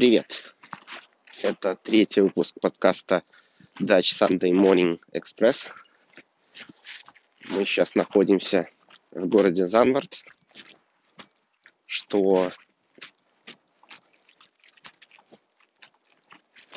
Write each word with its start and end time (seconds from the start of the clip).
Привет! 0.00 0.54
Это 1.42 1.76
третий 1.76 2.22
выпуск 2.22 2.54
подкаста 2.58 3.22
Dutch 3.78 4.18
Sunday 4.18 4.50
Morning 4.50 4.98
Express. 5.12 5.70
Мы 7.50 7.66
сейчас 7.66 7.94
находимся 7.94 8.70
в 9.10 9.26
городе 9.26 9.66
Занвард, 9.66 10.24
что 11.84 12.50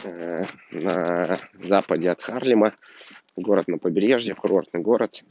э, 0.04 0.44
на 0.71 1.38
западе 1.62 2.10
от 2.10 2.21
Харлема, 2.21 2.76
город 3.38 3.70
на 3.70 3.78
побережье, 3.78 4.36
курортный 4.36 4.82
город. 4.82 5.24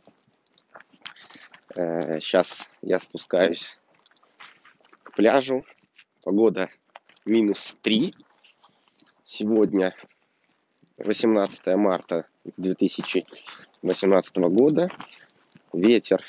Э, 1.76 2.20
сейчас 2.22 2.66
я 2.80 2.98
спускаюсь 3.00 3.78
к 5.02 5.12
пляжу. 5.12 5.66
Погода 6.22 6.70
минус 7.24 7.76
3. 7.82 8.14
Сегодня 9.24 9.94
18 10.98 11.66
марта 11.76 12.26
2018 12.56 14.36
года. 14.36 14.90
Ветер 15.72 16.22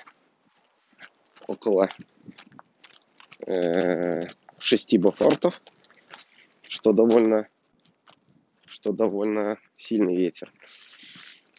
около 1.48 1.90
э, 3.46 4.28
6 4.58 4.98
бофортов, 5.00 5.62
что 6.62 6.94
довольно, 6.94 7.48
что 8.66 8.94
довольно 8.94 9.58
сильный 9.78 10.16
ветер. 10.16 10.54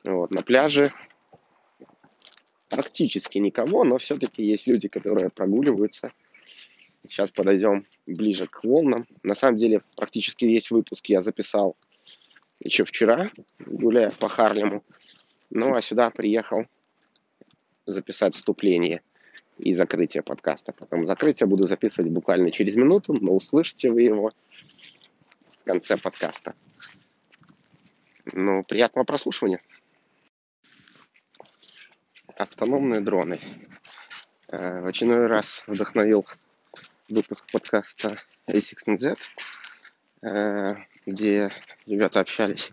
Вот, 0.05 0.31
на 0.31 0.43
пляже 0.43 0.93
практически 2.71 3.39
никого, 3.39 3.85
но 3.85 3.99
все-таки 3.99 4.43
есть 4.43 4.67
люди, 4.67 4.89
которые 4.89 5.29
прогуливаются– 5.29 6.13
Сейчас 7.09 7.31
подойдем 7.31 7.87
ближе 8.07 8.47
к 8.47 8.65
волнам. 8.65 9.07
На 9.23 9.35
самом 9.35 9.59
деле, 9.59 9.83
практически 9.97 10.47
весь 10.47 10.71
выпуск 10.71 11.07
я 11.07 11.23
записал 11.23 11.77
еще 12.61 12.85
вчера, 12.85 13.31
гуляя 13.67 14.11
по 14.11 14.29
Харлему. 14.29 14.83
Ну, 15.51 15.75
а 15.75 15.83
сюда 15.83 16.11
приехал 16.11 16.67
записать 17.87 18.35
вступление 18.35 19.03
и 19.59 19.75
закрытие 19.75 20.23
подкаста. 20.23 20.73
Потом 20.73 21.07
закрытие 21.07 21.47
буду 21.47 21.65
записывать 21.65 22.11
буквально 22.11 22.51
через 22.51 22.77
минуту, 22.77 23.13
но 23.13 23.35
услышите 23.35 23.91
вы 23.91 24.03
его 24.03 24.33
в 25.61 25.65
конце 25.65 25.99
подкаста. 25.99 26.55
Ну, 28.33 28.65
приятного 28.65 29.05
прослушивания. 29.05 29.61
Автономные 32.37 33.01
дроны. 33.01 33.39
Э, 34.49 34.81
в 34.81 34.87
очередной 34.87 35.27
раз 35.27 35.63
вдохновил 35.67 36.27
выпуск 37.09 37.45
подкаста 37.53 38.19
A16Z, 38.49 39.19
э, 40.23 40.75
где 41.05 41.51
ребята 41.87 42.21
общались, 42.21 42.73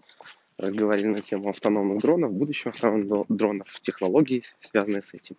разговаривали 0.58 1.16
на 1.16 1.22
тему 1.22 1.50
автономных 1.50 2.00
дронов, 2.00 2.32
будущего 2.32 2.70
автономных 2.70 3.26
дронов, 3.28 3.80
технологий, 3.82 4.46
связанные 4.62 5.04
с 5.04 5.14
этим. 5.14 5.36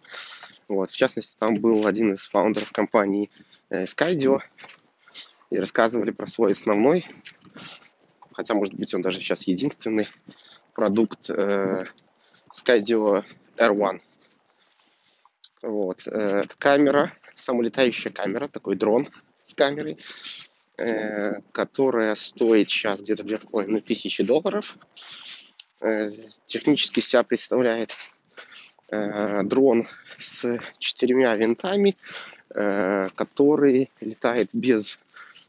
Вот, 0.68 0.90
в 0.90 0.96
частности, 0.96 1.34
там 1.38 1.56
был 1.56 1.86
один 1.86 2.12
из 2.12 2.20
фаундеров 2.28 2.72
компании 2.72 3.30
э, 3.70 3.84
Skydio, 3.84 4.40
и 5.50 5.58
рассказывали 5.58 6.10
про 6.10 6.26
свой 6.26 6.52
основной, 6.52 7.06
хотя, 8.32 8.54
может 8.54 8.74
быть, 8.74 8.94
он 8.94 9.02
даже 9.02 9.20
сейчас 9.20 9.42
единственный 9.42 10.08
продукт 10.74 11.30
э, 11.30 11.86
Skydio 12.54 13.24
R1. 13.56 14.00
Вот, 15.62 16.06
это 16.06 16.56
камера 16.58 17.12
самолетающая 17.44 18.12
камера, 18.12 18.48
такой 18.48 18.76
дрон 18.76 19.08
с 19.44 19.54
камерой, 19.54 19.98
э, 20.78 21.40
которая 21.52 22.14
стоит 22.14 22.70
сейчас 22.70 23.00
где-то 23.00 23.22
2,5 23.22 23.80
тысячи 23.80 24.22
долларов. 24.22 24.76
Э, 25.80 26.12
технически 26.46 27.00
себя 27.00 27.22
представляет 27.22 27.94
э, 28.90 29.42
дрон 29.42 29.88
с 30.18 30.58
четырьмя 30.78 31.34
винтами, 31.36 31.96
э, 32.54 33.08
который 33.14 33.90
летает 34.00 34.50
без 34.52 34.98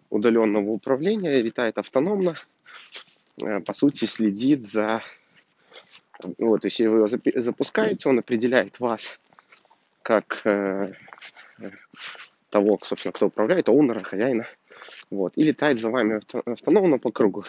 удаленного 0.10 0.70
управления, 0.70 1.42
летает 1.42 1.78
автономно, 1.78 2.36
э, 3.42 3.60
по 3.62 3.74
сути 3.74 4.06
следит 4.06 4.68
за... 4.68 5.02
Вот, 6.38 6.64
если 6.64 6.86
вы 6.86 7.00
его 7.00 7.08
запускаете, 7.42 8.08
он 8.08 8.20
определяет 8.20 8.80
вас 8.80 9.20
как 10.04 10.42
э, 10.44 10.94
того, 12.50 12.80
собственно, 12.84 13.12
кто 13.12 13.28
управляет, 13.28 13.68
оунера, 13.70 14.00
хозяина. 14.00 14.48
Вот. 15.10 15.34
И 15.36 15.44
летает 15.44 15.80
за 15.80 15.90
вами 15.90 16.20
автономно 16.52 17.00
по 17.00 17.12
кругу. 17.12 17.44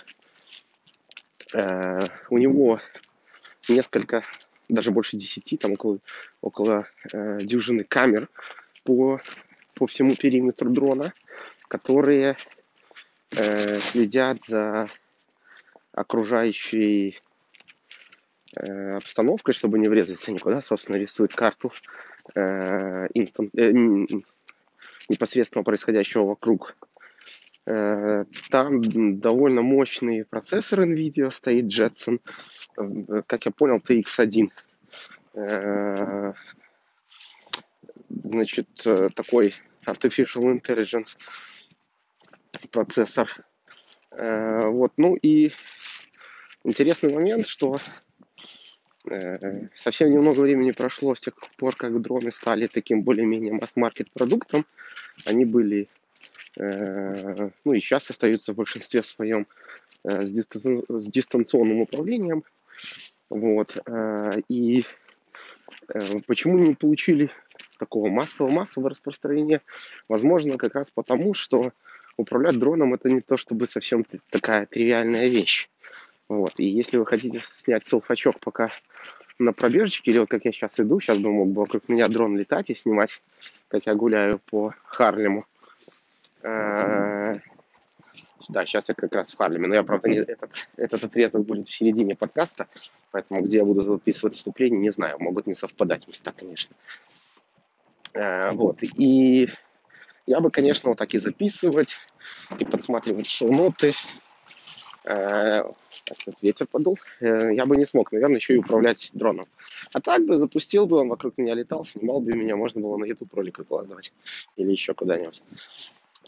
Э, 1.52 2.06
у 2.30 2.38
него 2.38 2.80
несколько, 3.68 4.22
даже 4.68 4.90
больше 4.90 5.16
десяти, 5.16 5.56
там 5.56 5.72
около, 5.72 5.98
около 6.40 6.86
э, 7.12 7.38
дюжины 7.40 7.84
камер 7.84 8.28
по, 8.82 9.20
по 9.74 9.86
всему 9.86 10.16
периметру 10.16 10.70
дрона, 10.70 11.12
которые 11.68 12.36
э, 13.36 13.78
следят 13.80 14.38
за 14.46 14.88
окружающей 15.92 17.20
обстановкой, 18.56 19.52
чтобы 19.52 19.80
не 19.80 19.88
врезаться 19.88 20.30
никуда. 20.30 20.62
Собственно, 20.62 20.94
рисует 20.94 21.34
карту 21.34 21.72
э, 22.34 23.06
э, 23.06 23.72
непосредственно 25.08 25.64
происходящего 25.64 26.24
вокруг. 26.24 26.76
Э, 27.66 28.24
там 28.50 28.80
довольно 29.20 29.62
мощный 29.62 30.24
процессор 30.24 30.80
NVIDIA 30.80 31.30
стоит, 31.30 31.66
Jetson, 31.66 32.20
э, 32.76 33.22
как 33.26 33.46
я 33.46 33.52
понял, 33.52 33.78
TX1. 33.78 34.50
Э, 35.34 36.32
значит, 38.08 38.68
э, 38.84 39.08
такой 39.14 39.54
Artificial 39.86 40.60
Intelligence 40.60 41.16
процессор. 42.70 43.28
Э, 44.10 44.66
вот, 44.68 44.92
ну 44.96 45.16
и 45.16 45.52
интересный 46.64 47.12
момент, 47.12 47.46
что 47.46 47.78
совсем 49.76 50.10
немного 50.10 50.40
времени 50.40 50.70
прошло 50.70 51.14
с 51.14 51.20
тех 51.20 51.34
пор, 51.56 51.76
как 51.76 52.00
дроны 52.00 52.30
стали 52.30 52.66
таким 52.66 53.02
более-менее 53.02 53.52
масс-маркет 53.52 54.10
продуктом. 54.12 54.66
Они 55.26 55.44
были, 55.44 55.88
э, 56.56 57.50
ну 57.64 57.72
и 57.72 57.80
сейчас 57.80 58.10
остаются 58.10 58.52
в 58.52 58.56
большинстве 58.56 59.02
своем 59.02 59.46
э, 60.04 60.24
с, 60.24 60.36
дистанционным 61.08 61.80
управлением. 61.80 62.44
Вот. 63.30 63.76
И 64.48 64.84
почему 66.26 66.58
не 66.58 66.74
получили 66.74 67.30
такого 67.78 68.08
массового, 68.08 68.52
массового 68.52 68.90
распространения? 68.90 69.60
Возможно, 70.08 70.56
как 70.56 70.74
раз 70.74 70.90
потому, 70.90 71.34
что 71.34 71.72
управлять 72.16 72.58
дроном 72.58 72.94
это 72.94 73.10
не 73.10 73.20
то 73.20 73.36
чтобы 73.36 73.66
совсем 73.66 74.06
такая 74.30 74.66
тривиальная 74.66 75.28
вещь. 75.28 75.68
Вот. 76.28 76.58
И 76.58 76.64
если 76.64 76.96
вы 76.96 77.06
хотите 77.06 77.40
снять 77.52 77.86
селфачок 77.86 78.40
пока 78.40 78.68
на 79.38 79.52
пробежечке, 79.52 80.10
или 80.10 80.18
вот 80.18 80.28
как 80.28 80.44
я 80.44 80.52
сейчас 80.52 80.78
иду, 80.78 81.00
сейчас 81.00 81.18
бы 81.18 81.30
мог 81.30 81.48
бы 81.48 81.60
вокруг 81.60 81.88
меня 81.88 82.08
дрон 82.08 82.36
летать 82.36 82.70
и 82.70 82.74
снимать, 82.74 83.22
как 83.68 83.86
я 83.86 83.94
гуляю 83.94 84.38
по 84.38 84.74
Харлему. 84.84 85.44
Э, 86.42 87.38
да, 88.48 88.66
сейчас 88.66 88.88
я 88.88 88.94
как 88.94 89.14
раз 89.14 89.32
в 89.32 89.36
Харлеме, 89.36 89.66
но 89.66 89.74
я, 89.74 89.82
правда, 89.82 90.08
не, 90.08 90.18
этот, 90.18 90.50
этот 90.76 91.04
отрезок 91.04 91.44
будет 91.44 91.68
в 91.68 91.74
середине 91.74 92.14
подкаста, 92.14 92.68
поэтому 93.10 93.42
где 93.42 93.58
я 93.58 93.64
буду 93.64 93.80
записывать 93.80 94.34
вступление, 94.34 94.80
не 94.80 94.90
знаю, 94.90 95.18
могут 95.18 95.46
не 95.46 95.54
совпадать 95.54 96.06
места, 96.06 96.32
конечно. 96.32 96.76
Э, 98.12 98.52
вот, 98.52 98.78
и 98.82 99.48
я 100.26 100.40
бы, 100.40 100.50
конечно, 100.50 100.90
вот 100.90 100.98
так 100.98 101.12
и 101.14 101.18
записывать, 101.18 101.96
и 102.58 102.64
подсматривать 102.64 103.28
шоу-ноты, 103.28 103.94
Э, 105.04 105.64
так, 106.04 106.18
вот 106.24 106.36
ветер 106.40 106.66
подул, 106.66 106.98
э, 107.20 107.54
я 107.54 107.66
бы 107.66 107.76
не 107.76 107.84
смог, 107.84 108.10
наверное, 108.10 108.36
еще 108.36 108.54
и 108.54 108.58
управлять 108.58 109.10
дроном. 109.12 109.46
А 109.92 110.00
так 110.00 110.24
бы 110.24 110.38
запустил 110.38 110.86
бы, 110.86 110.98
он 110.98 111.08
вокруг 111.08 111.36
меня 111.36 111.54
летал, 111.54 111.84
снимал 111.84 112.20
бы 112.20 112.32
меня, 112.32 112.56
можно 112.56 112.80
было 112.80 112.96
на 112.96 113.04
YouTube 113.04 113.34
ролик 113.34 113.58
выкладывать 113.58 114.14
или 114.56 114.70
еще 114.70 114.94
куда-нибудь. 114.94 115.42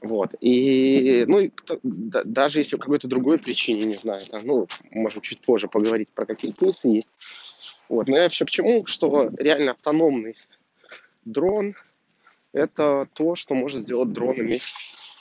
Вот. 0.03 0.35
И, 0.43 1.25
ну, 1.27 1.39
и 1.39 1.49
кто, 1.49 1.79
да, 1.83 2.23
даже 2.25 2.61
если 2.61 2.77
по 2.77 2.83
какой-то 2.83 3.09
другой 3.09 3.39
причине, 3.39 3.87
не 3.87 3.97
знаю, 3.97 4.27
там, 4.27 4.47
ну, 4.47 4.67
можем 4.91 5.23
чуть 5.23 5.41
позже 5.41 5.69
поговорить 5.69 6.11
про 6.11 6.27
какие 6.27 6.53
плюсы 6.53 6.89
есть. 6.89 7.15
Вот. 7.89 8.09
Но 8.09 8.19
я 8.19 8.29
все 8.29 8.45
к 8.45 8.51
чему, 8.51 8.85
что 8.85 9.31
реально 9.39 9.71
автономный 9.71 10.37
дрон– 11.25 11.77
это 12.53 13.09
то, 13.15 13.37
что 13.37 13.55
может 13.55 13.83
сделать 13.83 14.13
дронами, 14.13 14.61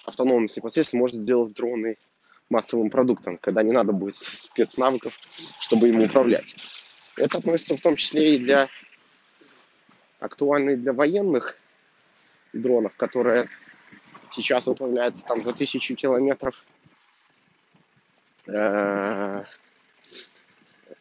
автономность 0.03 0.57
непосредственно 0.57 0.99
может 0.99 1.21
сделать 1.21 1.53
дроны 1.53 1.97
массовым 2.50 2.89
продуктом, 2.89 3.38
когда 3.38 3.63
не 3.63 3.71
надо 3.71 3.92
будет 3.92 4.15
спецнавыков, 4.18 5.18
чтобы 5.59 5.89
им 5.89 6.01
управлять. 6.01 6.56
Это 7.18 7.38
относится 7.38 7.75
в 7.75 7.81
том 7.81 7.95
числе 7.95 8.36
и 8.36 8.39
для 8.39 8.68
актуальных 10.19 10.81
для 10.81 10.94
военных 10.94 11.56
дронов, 12.53 12.95
которые 12.95 13.50
сейчас 14.33 14.68
управляются 14.68 15.25
там 15.25 15.44
за 15.44 15.53
тысячу 15.53 15.95
километров 15.95 16.65
э, 18.48 19.44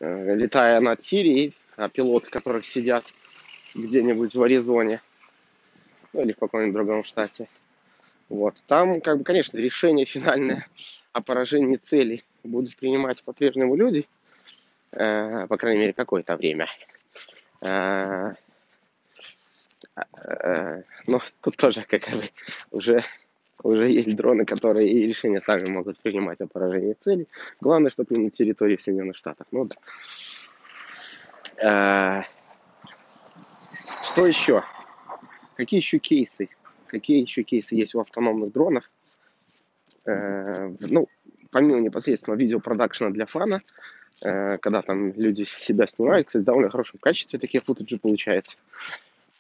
э, 0.01 0.35
летая 0.37 0.81
над 0.81 1.03
Сирией, 1.03 1.55
а 1.77 1.89
пилоты, 1.89 2.31
которых 2.31 2.65
сидят 2.65 3.13
где-нибудь 3.75 4.35
в 4.35 4.43
Аризоне, 4.43 5.01
ну 6.13 6.23
или 6.23 6.33
в 6.33 6.39
каком-нибудь 6.39 6.75
другом 6.75 7.05
штате. 7.05 7.49
Вот. 8.29 8.57
Там, 8.67 9.01
как 9.01 9.19
бы, 9.19 9.25
конечно, 9.25 9.59
решение 9.59 10.07
финальное 10.07 10.67
о 11.15 11.23
поражении 11.23 11.77
целей 11.77 12.25
будут 12.43 12.77
принимать 12.77 13.23
по-прежнему 13.23 13.77
люди, 13.77 14.07
э, 14.93 15.47
по 15.47 15.57
крайней 15.57 15.81
мере, 15.81 15.93
какое-то 15.93 16.37
время. 16.37 16.69
Э, 17.63 18.35
э, 19.97 20.83
но 21.07 21.21
тут 21.41 21.57
тоже, 21.57 21.87
как 21.89 22.03
бы, 22.11 22.31
уже, 22.73 23.05
уже 23.63 23.89
есть 23.91 24.15
дроны, 24.17 24.45
которые 24.45 24.89
и 24.89 25.07
решения 25.07 25.41
сами 25.41 25.71
могут 25.71 26.01
принимать 26.01 26.41
о 26.41 26.49
поражении 26.49 26.95
целей. 26.95 27.29
Главное, 27.61 27.93
чтобы 27.93 28.17
не 28.17 28.25
на 28.25 28.31
территории 28.31 28.77
Соединенных 28.77 29.17
Штатов. 29.17 29.47
Ну 29.53 29.67
да. 29.67 29.77
Э, 31.63 32.23
что 34.03 34.27
еще? 34.27 34.65
Какие 35.55 35.79
еще 35.79 35.99
кейсы? 35.99 36.49
Какие 36.89 37.23
еще 37.23 37.45
кейсы 37.45 37.77
есть 37.77 37.95
у 37.95 38.01
автономных 38.01 38.53
дронов? 38.53 38.91
Э, 40.07 40.73
ну, 40.81 41.09
помимо 41.51 41.81
непосредственно 41.81 42.35
видеопродакшена 42.35 43.11
для 43.11 43.27
фана, 43.27 43.63
э, 44.23 44.59
когда 44.59 44.83
там 44.83 45.13
люди 45.15 45.45
себя 45.45 45.87
снимают, 45.87 46.27
кстати, 46.27 46.43
в 46.43 46.47
довольно 46.47 46.71
хорошем 46.71 46.99
качестве 47.01 47.39
такие 47.39 47.63
футажи 47.63 47.99
получается. 47.99 48.59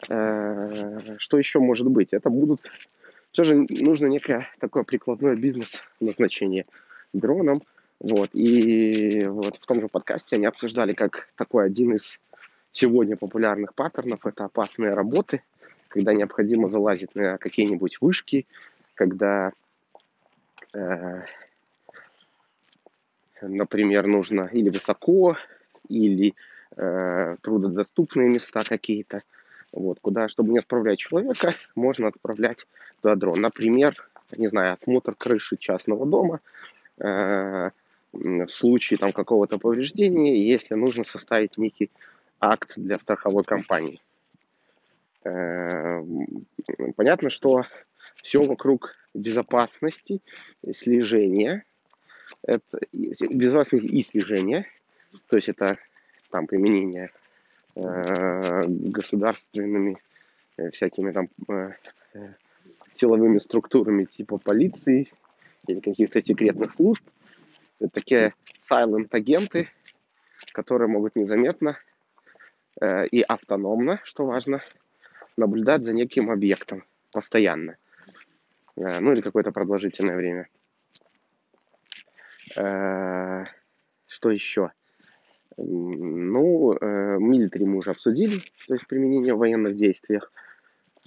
Э, 0.08 1.16
что 1.18 1.38
еще 1.38 1.60
может 1.60 1.88
быть? 1.88 2.08
Это 2.12 2.30
будут... 2.30 2.60
Все 3.32 3.44
же 3.44 3.66
нужно 3.68 4.06
некое 4.06 4.48
такое 4.60 4.84
прикладное 4.84 5.34
бизнес 5.34 5.82
назначение 6.00 6.66
дроном. 7.12 7.62
Вот. 7.98 8.30
И 8.32 9.26
вот 9.26 9.56
в 9.56 9.66
том 9.66 9.80
же 9.80 9.88
подкасте 9.88 10.36
они 10.36 10.46
обсуждали, 10.46 10.92
как 10.92 11.28
такой 11.36 11.66
один 11.66 11.94
из 11.94 12.20
сегодня 12.70 13.16
популярных 13.16 13.74
паттернов 13.74 14.26
это 14.26 14.44
опасные 14.44 14.94
работы, 14.94 15.42
когда 15.88 16.12
необходимо 16.12 16.68
залазить 16.68 17.14
на 17.14 17.38
какие-нибудь 17.38 17.98
вышки, 18.00 18.46
когда 18.94 19.52
например, 23.48 24.06
нужно 24.06 24.48
или 24.52 24.70
высоко, 24.70 25.36
или 25.88 26.34
э, 26.76 27.36
трудодоступные 27.42 28.28
места 28.28 28.64
какие-то, 28.64 29.22
вот, 29.72 29.98
куда, 30.00 30.28
чтобы 30.28 30.52
не 30.52 30.58
отправлять 30.58 30.98
человека, 30.98 31.54
можно 31.74 32.08
отправлять 32.08 32.66
туда 33.00 33.14
дрон. 33.16 33.40
Например, 33.40 33.94
не 34.36 34.48
знаю, 34.48 34.74
осмотр 34.74 35.14
крыши 35.14 35.56
частного 35.56 36.06
дома, 36.06 36.40
э, 36.98 37.70
в 38.12 38.48
случае 38.48 38.98
там 38.98 39.12
какого-то 39.12 39.58
повреждения, 39.58 40.36
если 40.36 40.74
нужно 40.74 41.04
составить 41.04 41.58
некий 41.58 41.90
акт 42.40 42.74
для 42.76 42.98
страховой 42.98 43.44
компании. 43.44 44.00
Э, 45.24 46.02
понятно, 46.96 47.30
что 47.30 47.64
все 48.16 48.44
вокруг 48.44 48.94
безопасности, 49.14 50.20
слежения, 50.74 51.64
это 52.42 52.80
безопасность 52.92 53.84
и 53.84 54.02
слежение, 54.02 54.66
то 55.28 55.36
есть 55.36 55.48
это 55.48 55.78
там 56.30 56.46
применение 56.46 57.10
э, 57.76 58.62
государственными 58.66 59.98
э, 60.56 60.70
всякими 60.70 61.12
там 61.12 61.28
э, 61.48 61.72
э, 62.14 62.34
силовыми 62.96 63.38
структурами 63.38 64.04
типа 64.04 64.38
полиции 64.38 65.12
или 65.66 65.80
каких-то 65.80 66.22
секретных 66.22 66.74
служб. 66.74 67.04
Это 67.80 67.90
такие 67.90 68.34
silent 68.68 69.08
агенты, 69.10 69.68
которые 70.52 70.88
могут 70.88 71.16
незаметно 71.16 71.78
э, 72.80 73.06
и 73.06 73.22
автономно, 73.22 74.00
что 74.04 74.26
важно, 74.26 74.62
наблюдать 75.36 75.82
за 75.82 75.92
неким 75.92 76.30
объектом 76.30 76.84
постоянно. 77.12 77.76
Э, 78.76 79.00
ну 79.00 79.12
или 79.12 79.20
какое-то 79.20 79.52
продолжительное 79.52 80.16
время. 80.16 80.48
Э, 82.56 83.44
что 84.06 84.30
еще? 84.30 84.72
Ну, 85.56 86.72
э, 86.72 87.16
милитари 87.18 87.64
мы 87.64 87.78
уже 87.78 87.90
обсудили, 87.90 88.40
то 88.66 88.74
есть 88.74 88.86
применение 88.86 89.34
в 89.34 89.38
военных 89.38 89.76
действиях. 89.76 90.32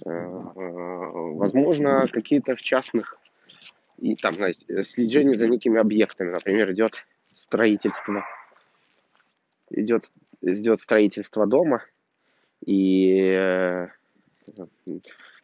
Возможно, 0.04 2.06
какие-то 2.06 2.54
в 2.54 2.62
частных, 2.62 3.18
и 3.98 4.14
там, 4.14 4.36
знаете, 4.36 4.84
следжение 4.84 5.36
за 5.36 5.48
некими 5.48 5.80
объектами. 5.80 6.30
Например, 6.30 6.70
идет 6.70 7.04
строительство, 7.34 8.24
идет, 9.70 10.12
идет 10.40 10.78
строительство 10.78 11.46
дома, 11.46 11.82
и 12.64 13.88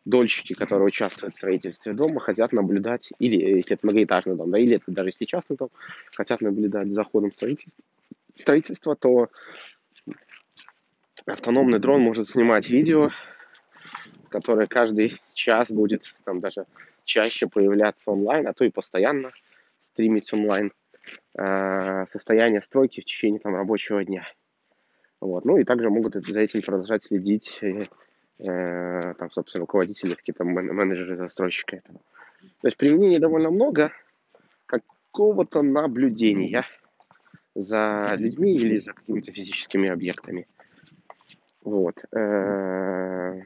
дольщики, 0.04 0.52
которые 0.52 0.86
участвуют 0.86 1.34
в 1.34 1.38
строительстве 1.38 1.92
дома, 1.92 2.20
хотят 2.20 2.52
наблюдать, 2.52 3.10
или 3.18 3.36
если 3.36 3.76
это 3.76 3.86
многоэтажный 3.86 4.36
дом, 4.36 4.50
да, 4.50 4.58
или 4.58 4.76
это 4.76 4.84
даже 4.88 5.10
частный 5.12 5.56
дом, 5.56 5.70
хотят 6.14 6.40
наблюдать 6.40 6.88
за 6.88 7.04
ходом 7.04 7.32
строительства, 7.32 7.82
строительства, 8.34 8.96
то 8.96 9.30
автономный 11.26 11.78
дрон 11.78 12.02
может 12.02 12.28
снимать 12.28 12.68
видео, 12.68 13.10
которое 14.28 14.66
каждый 14.66 15.20
час 15.32 15.70
будет 15.70 16.02
там 16.24 16.40
даже 16.40 16.66
чаще 17.04 17.46
появляться 17.46 18.10
онлайн, 18.10 18.46
а 18.46 18.52
то 18.52 18.64
и 18.64 18.70
постоянно 18.70 19.32
стримить 19.92 20.32
онлайн 20.32 20.72
э, 21.38 22.06
состояние 22.10 22.60
стройки 22.62 23.00
в 23.00 23.04
течение 23.04 23.40
там 23.40 23.54
рабочего 23.54 24.04
дня. 24.04 24.26
Вот. 25.20 25.44
Ну 25.44 25.56
и 25.56 25.64
также 25.64 25.88
могут 25.88 26.14
за 26.14 26.40
этим 26.40 26.60
продолжать 26.62 27.04
следить 27.04 27.58
Э, 28.38 29.14
там, 29.14 29.30
собственно, 29.30 29.60
руководители, 29.60 30.14
какие-то 30.14 30.44
менеджеры, 30.44 31.16
застройщика 31.16 31.76
этого. 31.76 32.00
То 32.60 32.68
есть 32.68 32.76
применений 32.76 33.18
довольно 33.18 33.50
много 33.50 33.92
какого-то 34.66 35.62
наблюдения 35.62 36.66
за 37.54 38.14
людьми 38.16 38.52
или 38.52 38.78
за 38.78 38.92
какими-то 38.92 39.32
физическими 39.32 39.88
объектами. 39.88 40.48
Вот. 41.62 42.04
Э, 42.12 43.42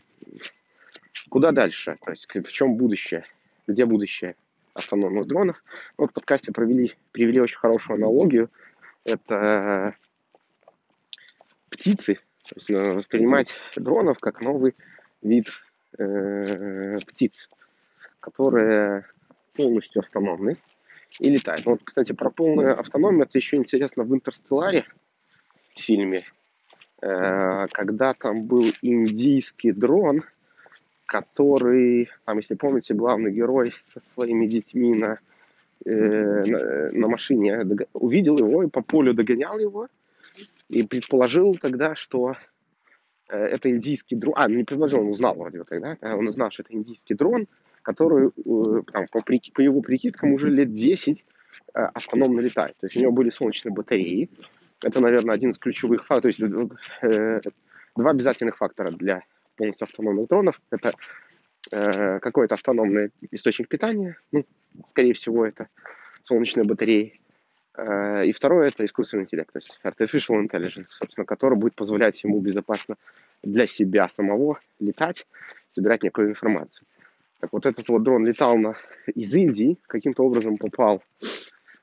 куда 1.29 1.53
дальше? 1.53 1.99
То 2.05 2.13
есть 2.13 2.27
в 2.27 2.53
чем 2.53 2.77
будущее? 2.77 3.25
Где 3.67 3.85
будущее 3.85 4.37
автономных 4.75 5.27
дронов? 5.27 5.63
Вот 5.99 6.11
в 6.11 6.15
подкасте 6.15 6.51
провели, 6.51 6.95
привели 7.13 7.41
очень 7.41 7.59
хорошую 7.59 7.97
аналогию. 7.97 8.51
Это 9.05 9.95
птицы, 11.69 12.19
то 12.49 12.55
есть 12.57 12.71
э, 12.71 12.93
воспринимать 12.95 13.57
дронов 13.77 14.19
как 14.19 14.41
новый 14.41 14.75
вид 15.23 15.49
э, 15.99 16.99
птиц, 17.07 17.49
которые 18.21 19.05
полностью 19.55 20.01
автономны 20.01 20.57
и 21.21 21.31
летают. 21.31 21.67
Вот, 21.67 21.81
кстати, 21.85 22.13
про 22.13 22.31
полную 22.31 22.79
автономию 22.79 23.25
это 23.25 23.39
еще 23.39 23.57
интересно 23.57 24.05
в 24.05 24.15
«Интерстелларе» 24.15 24.85
фильме, 25.75 26.25
э, 27.03 27.67
когда 27.69 28.15
там 28.15 28.45
был 28.45 28.67
индийский 28.83 29.73
дрон, 29.73 30.25
который, 31.07 32.11
там, 32.25 32.39
если 32.39 32.55
помните, 32.55 32.95
главный 32.95 33.33
герой 33.33 33.73
со 33.85 34.01
своими 34.15 34.47
детьми 34.47 34.95
на, 34.95 35.19
э, 35.85 36.45
на, 36.45 36.93
на 36.93 37.09
машине 37.09 37.67
увидел 37.93 38.39
его 38.39 38.63
и 38.63 38.69
по 38.69 38.83
полю 38.83 39.15
догонял 39.15 39.59
его, 39.59 39.89
и 40.69 40.83
предположил 40.83 41.57
тогда, 41.57 41.95
что 41.95 42.35
э, 43.29 43.37
это 43.37 43.71
индийский 43.71 44.17
дрон. 44.17 44.35
А, 44.37 44.49
не 44.49 44.65
предположил, 44.65 45.01
он 45.01 45.09
узнал 45.09 45.35
вроде 45.35 45.59
бы 45.59 45.65
тогда. 45.65 45.97
Он 46.03 46.29
узнал, 46.29 46.51
что 46.51 46.63
это 46.63 46.75
индийский 46.75 47.15
дрон, 47.15 47.47
который 47.83 48.29
э, 48.29 48.83
там, 48.93 49.07
по, 49.11 49.23
по 49.23 49.61
его 49.61 49.81
прикидкам 49.81 50.33
уже 50.33 50.51
лет 50.51 50.73
10 50.73 51.25
э, 51.75 51.79
автономно 51.79 52.41
летает. 52.41 52.77
То 52.81 52.87
есть 52.87 52.97
у 52.97 53.01
него 53.01 53.13
были 53.13 53.31
солнечные 53.31 53.73
батареи. 53.73 54.31
Это, 54.83 55.01
наверное, 55.01 55.35
один 55.35 55.51
из 55.51 55.59
ключевых 55.59 56.07
факторов. 56.07 56.37
То 56.37 56.45
есть 56.45 57.53
два 57.97 58.11
обязательных 58.11 58.57
фактора 58.57 58.91
для 58.91 59.25
полностью 59.57 59.87
автономных 59.87 60.29
дронов. 60.29 60.61
Это 60.71 60.93
какой-то 62.21 62.55
автономный 62.55 63.11
источник 63.33 63.69
питания. 63.69 64.17
Ну, 64.31 64.47
скорее 64.91 65.13
всего, 65.15 65.45
это 65.45 65.69
солнечные 66.23 66.65
батареи. 66.65 67.21
Э, 67.79 68.25
и 68.27 68.33
второе 68.33 68.69
это 68.69 68.85
искусственный 68.85 69.23
интеллект, 69.23 69.53
то 69.53 69.59
есть 69.59 69.79
artificial 69.85 70.43
intelligence, 70.45 70.89
собственно, 70.89 71.25
который 71.25 71.57
будет 71.57 71.77
позволять 71.77 72.23
ему 72.25 72.41
безопасно 72.41 72.97
для 73.43 73.69
себя 73.69 74.09
самого 74.09 74.59
летать, 74.81 75.27
собирать 75.71 76.03
некую 76.03 76.31
информацию. 76.31 76.87
Так 77.39 77.53
вот 77.53 77.67
этот 77.67 77.89
вот 77.89 78.03
дрон 78.03 78.27
летал 78.27 78.59
на, 78.59 78.75
из 79.07 79.33
Индии, 79.33 79.79
каким-то 79.87 80.25
образом 80.25 80.57
попал 80.57 81.05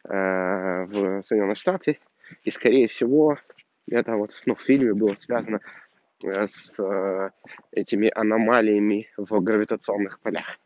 э, 0.03 0.85
в 0.85 1.21
Соединенные 1.23 1.55
Штаты, 1.55 1.99
и 2.43 2.51
скорее 2.51 2.87
всего 2.87 3.37
это 3.89 4.17
вот 4.17 4.31
ну, 4.45 4.55
в 4.55 4.61
фильме 4.61 4.93
было 4.93 5.15
связано 5.15 5.61
э, 6.23 6.45
с 6.45 6.73
э, 6.77 7.29
этими 7.71 8.11
аномалиями 8.13 9.07
в 9.15 9.39
гравитационных 9.39 10.19
полях. 10.19 10.59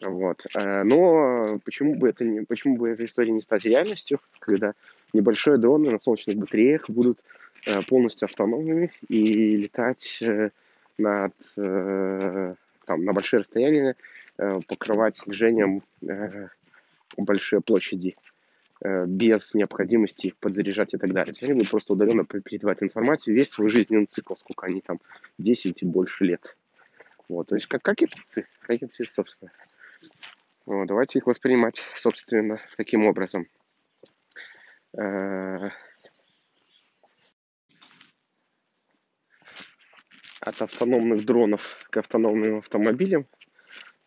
Вот. 0.00 0.46
Э, 0.54 0.82
но 0.82 1.58
почему 1.64 1.94
бы, 1.96 2.08
это 2.08 2.24
не, 2.24 2.42
почему 2.42 2.76
бы 2.76 2.88
эта 2.88 3.04
история 3.04 3.32
не 3.32 3.42
стать 3.42 3.64
реальностью, 3.64 4.20
когда 4.38 4.74
небольшие 5.12 5.58
дроны 5.58 5.90
на 5.90 5.98
солнечных 5.98 6.36
батареях 6.36 6.88
будут 6.88 7.22
э, 7.66 7.82
полностью 7.82 8.26
автономными 8.26 8.92
и 9.08 9.56
летать 9.56 10.18
э, 10.22 10.50
над, 10.96 11.32
там, 11.54 13.04
на 13.04 13.12
большие 13.14 13.40
расстояния, 13.40 13.96
покрывать 14.36 15.18
движением 15.24 15.82
большие 17.16 17.62
площади 17.62 18.16
без 18.82 19.54
необходимости 19.54 20.26
их 20.26 20.36
подзаряжать 20.36 20.92
и 20.92 20.98
так 20.98 21.14
далее. 21.14 21.34
Они 21.40 21.54
будут 21.54 21.70
просто 21.70 21.94
удаленно 21.94 22.26
передавать 22.26 22.82
информацию 22.82 23.34
весь 23.34 23.48
свой 23.48 23.68
жизненный 23.68 24.04
цикл, 24.04 24.34
сколько 24.34 24.66
они 24.66 24.82
там, 24.82 25.00
10 25.38 25.80
и 25.80 25.86
больше 25.86 26.26
лет. 26.26 26.54
Вот, 27.30 27.48
то 27.48 27.54
есть 27.54 27.66
как, 27.66 27.80
как 27.80 28.02
и 28.02 28.06
птицы, 28.06 28.46
как 28.60 28.82
и 28.82 28.86
птицы, 28.86 29.10
собственно. 29.10 29.50
Вот, 30.66 30.86
давайте 30.86 31.18
их 31.18 31.26
воспринимать, 31.26 31.82
собственно, 31.96 32.60
таким 32.76 33.06
образом. 33.06 33.46
Э, 34.96 35.70
от 40.40 40.62
автономных 40.62 41.24
дронов 41.24 41.86
к 41.90 41.96
автономным 41.96 42.58
автомобилям. 42.58 43.26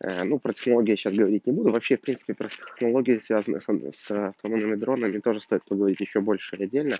Э, 0.00 0.24
ну, 0.24 0.38
про 0.38 0.52
технологии 0.52 0.90
я 0.90 0.96
сейчас 0.96 1.14
говорить 1.14 1.46
не 1.46 1.52
буду. 1.52 1.70
Вообще, 1.70 1.96
в 1.96 2.00
принципе, 2.00 2.34
про 2.34 2.48
технологии, 2.48 3.18
связанные 3.18 3.60
с, 3.60 4.10
автономными 4.10 4.74
дронами, 4.74 5.18
тоже 5.18 5.40
стоит 5.40 5.64
поговорить 5.64 6.00
еще 6.00 6.20
больше 6.20 6.56
отдельно. 6.56 6.96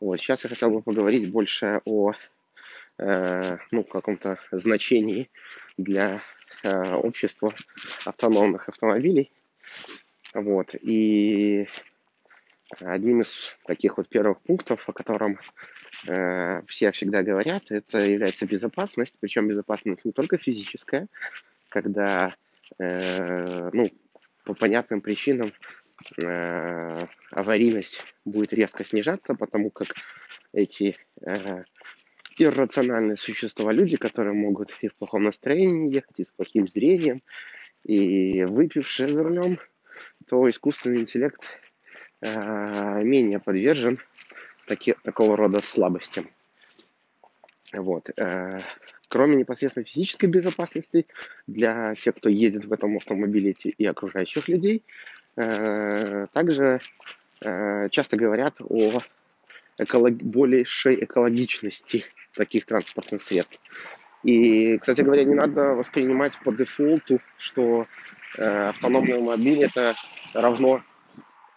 Вот, 0.00 0.18
сейчас 0.18 0.44
я 0.44 0.50
хотел 0.50 0.70
бы 0.70 0.82
поговорить 0.82 1.30
больше 1.30 1.80
о 1.84 2.12
э, 2.98 3.58
ну, 3.70 3.84
каком-то 3.84 4.38
значении 4.50 5.30
для 5.76 6.22
э, 6.62 6.94
общества 6.94 7.50
автономных 8.04 8.68
автомобилей. 8.68 9.30
Вот. 10.34 10.74
И 10.74 11.68
одним 12.80 13.20
из 13.20 13.56
таких 13.64 13.96
вот 13.96 14.08
первых 14.08 14.40
пунктов, 14.40 14.88
о 14.88 14.92
котором 14.92 15.38
э, 16.06 16.62
все 16.66 16.90
всегда 16.90 17.22
говорят, 17.22 17.70
это 17.70 17.98
является 17.98 18.46
безопасность, 18.46 19.16
причем 19.20 19.48
безопасность 19.48 20.04
не 20.04 20.12
только 20.12 20.36
физическая, 20.36 21.08
когда, 21.68 22.34
э, 22.78 23.70
ну, 23.72 23.90
по 24.44 24.54
понятным 24.54 25.00
причинам 25.00 25.52
э, 26.22 27.06
аварийность 27.30 28.14
будет 28.24 28.52
резко 28.52 28.84
снижаться, 28.84 29.34
потому 29.34 29.70
как 29.70 29.88
эти 30.52 30.96
э, 31.22 31.64
иррациональные 32.44 33.16
существа, 33.16 33.72
люди, 33.72 33.96
которые 33.96 34.34
могут 34.34 34.72
и 34.80 34.88
в 34.88 34.94
плохом 34.94 35.24
настроении 35.24 35.94
ехать, 35.94 36.20
и 36.20 36.24
с 36.24 36.32
плохим 36.32 36.68
зрением, 36.68 37.22
и 37.84 38.44
выпившие 38.44 39.08
за 39.08 39.22
рулем, 39.22 39.58
то 40.28 40.48
искусственный 40.48 41.00
интеллект 41.00 41.42
э, 42.20 43.02
менее 43.02 43.38
подвержен 43.38 43.98
таки, 44.66 44.94
такого 45.02 45.36
рода 45.36 45.60
слабостям. 45.62 46.28
Вот. 47.72 48.10
Э, 48.18 48.60
кроме 49.08 49.36
непосредственно 49.36 49.84
физической 49.84 50.26
безопасности 50.26 51.06
для 51.46 51.94
тех, 51.94 52.16
кто 52.16 52.28
едет 52.28 52.64
в 52.64 52.72
этом 52.72 52.96
автомобиле 52.96 53.52
и 53.52 53.86
окружающих 53.86 54.48
людей, 54.48 54.82
э, 55.36 56.26
также 56.32 56.80
э, 57.40 57.88
часто 57.90 58.16
говорят 58.16 58.56
о 58.60 59.00
эколог... 59.78 60.14
большей 60.14 61.04
экологичности 61.04 62.04
таких 62.36 62.66
транспортных 62.66 63.22
средств. 63.22 63.60
И, 64.22 64.78
кстати 64.78 65.02
говоря, 65.02 65.24
не 65.24 65.34
надо 65.34 65.74
воспринимать 65.74 66.38
по 66.42 66.52
дефолту, 66.52 67.20
что 67.38 67.86
э, 68.38 68.68
автономный 68.68 69.20
мобиль 69.20 69.62
это 69.62 69.94
равно 70.34 70.82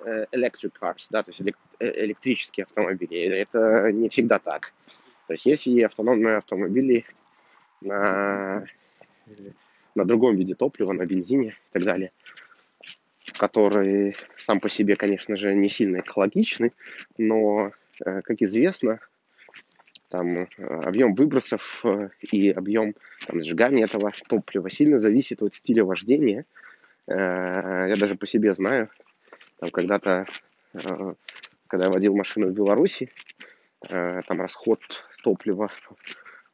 э, 0.06 0.26
electric 0.32 0.74
cars, 0.80 1.08
да, 1.10 1.24
то 1.24 1.32
есть 1.32 1.42
э, 1.42 2.06
электрические 2.06 2.66
автомобили. 2.66 3.18
Это 3.18 3.92
не 3.92 4.10
всегда 4.10 4.40
так. 4.40 4.74
То 5.28 5.34
есть 5.34 5.46
есть 5.46 5.68
и 5.68 5.82
автономные 5.82 6.38
автомобили 6.38 7.06
на, 7.82 8.66
на 9.96 10.06
другом 10.06 10.36
виде 10.36 10.56
топлива, 10.56 10.92
на 10.92 11.06
бензине 11.06 11.50
и 11.50 11.74
так 11.74 11.84
далее, 11.84 12.12
которые 13.38 14.16
сам 14.38 14.60
по 14.60 14.70
себе, 14.70 14.96
конечно 14.96 15.38
же, 15.38 15.54
не 15.54 15.70
сильно 15.70 16.02
экологичны, 16.02 16.74
но, 17.18 17.72
э, 18.06 18.22
как 18.22 18.42
известно, 18.42 19.00
там 20.10 20.38
э, 20.38 20.46
объем 20.58 21.14
выбросов 21.14 21.82
э, 21.86 22.10
и 22.32 22.50
объем 22.50 22.96
там, 23.28 23.42
сжигания 23.42 23.86
этого 23.86 24.12
топлива 24.28 24.70
сильно 24.70 24.98
зависит 24.98 25.42
от 25.42 25.54
стиля 25.54 25.86
вождения. 25.86 26.46
Э, 27.08 27.86
я 27.88 27.96
даже 27.96 28.16
по 28.16 28.28
себе 28.28 28.54
знаю, 28.54 28.90
там 29.60 29.70
когда-то, 29.72 30.26
когда 31.68 31.86
я 31.86 31.92
водил 31.92 32.16
машину 32.16 32.48
в 32.48 32.54
Беларуси, 32.54 33.12
там 33.82 34.42
расход 34.42 34.80
топлива 35.24 35.70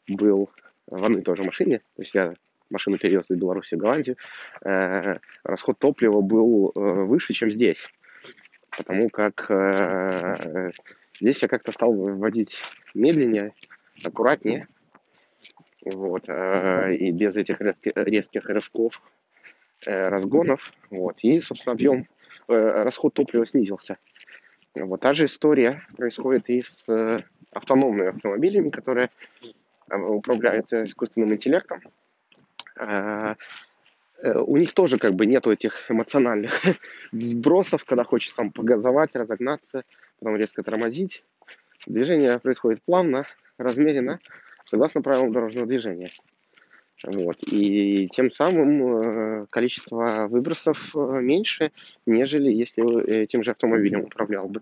был 0.08 0.50
в 0.88 1.04
одной 1.04 1.22
и 1.22 1.24
той 1.24 1.36
же 1.36 1.44
машине, 1.44 1.80
то 1.96 2.02
есть 2.02 2.14
я 2.16 2.34
машину 2.70 2.98
перевез 2.98 3.30
из 3.30 3.38
Беларуси 3.38 3.76
в 3.76 3.78
Голландию, 3.78 4.18
расход 5.44 5.78
топлива 5.78 6.22
был 6.22 6.72
выше, 6.74 7.34
чем 7.34 7.52
здесь, 7.52 7.88
потому 8.76 9.10
как 9.10 9.52
Здесь 11.22 11.42
я 11.42 11.48
как-то 11.48 11.72
стал 11.72 11.94
водить 11.94 12.60
медленнее, 12.94 13.54
аккуратнее, 14.04 14.68
вот, 15.86 16.28
э, 16.28 16.96
и 16.96 17.12
без 17.12 17.36
этих 17.36 17.62
резких, 17.62 17.94
резких 17.96 18.46
рывков, 18.46 19.02
э, 19.86 20.10
разгонов, 20.10 20.74
вот, 20.90 21.18
и, 21.22 21.40
собственно, 21.40 21.74
объем, 21.74 22.08
э, 22.48 22.84
расход 22.84 23.14
топлива 23.14 23.46
снизился. 23.46 23.98
Вот 24.76 25.00
та 25.02 25.14
же 25.14 25.26
история 25.26 25.84
происходит 25.96 26.50
и 26.50 26.62
с 26.62 27.24
автономными 27.52 28.10
автомобилями, 28.10 28.70
которые 28.70 29.10
управляются 29.88 30.84
искусственным 30.84 31.32
интеллектом. 31.34 31.82
У 34.22 34.58
них 34.58 34.74
тоже 34.74 34.98
как 34.98 35.14
бы 35.14 35.26
нету 35.28 35.52
этих 35.52 35.90
эмоциональных 35.90 36.62
сбросов, 37.14 37.86
когда 37.86 38.04
хочешь 38.04 38.34
сам 38.34 38.52
погазовать, 38.52 39.16
разогнаться, 39.16 39.84
потом 40.20 40.36
резко 40.38 40.64
тормозить. 40.64 41.24
Движение 41.88 42.40
происходит 42.40 42.82
плавно, 42.84 43.26
размеренно, 43.58 44.20
согласно 44.66 45.02
правилам 45.02 45.32
дорожного 45.32 45.68
движения. 45.68 46.12
Вот. 47.04 47.38
И 47.44 48.08
тем 48.08 48.32
самым 48.32 49.44
э, 49.44 49.46
количество 49.50 50.28
выбросов 50.28 50.96
э, 50.96 51.20
меньше, 51.22 51.72
нежели 52.06 52.52
если 52.52 53.24
этим 53.24 53.44
же 53.44 53.52
автомобилем 53.52 54.02
управлял 54.02 54.48
бы 54.48 54.62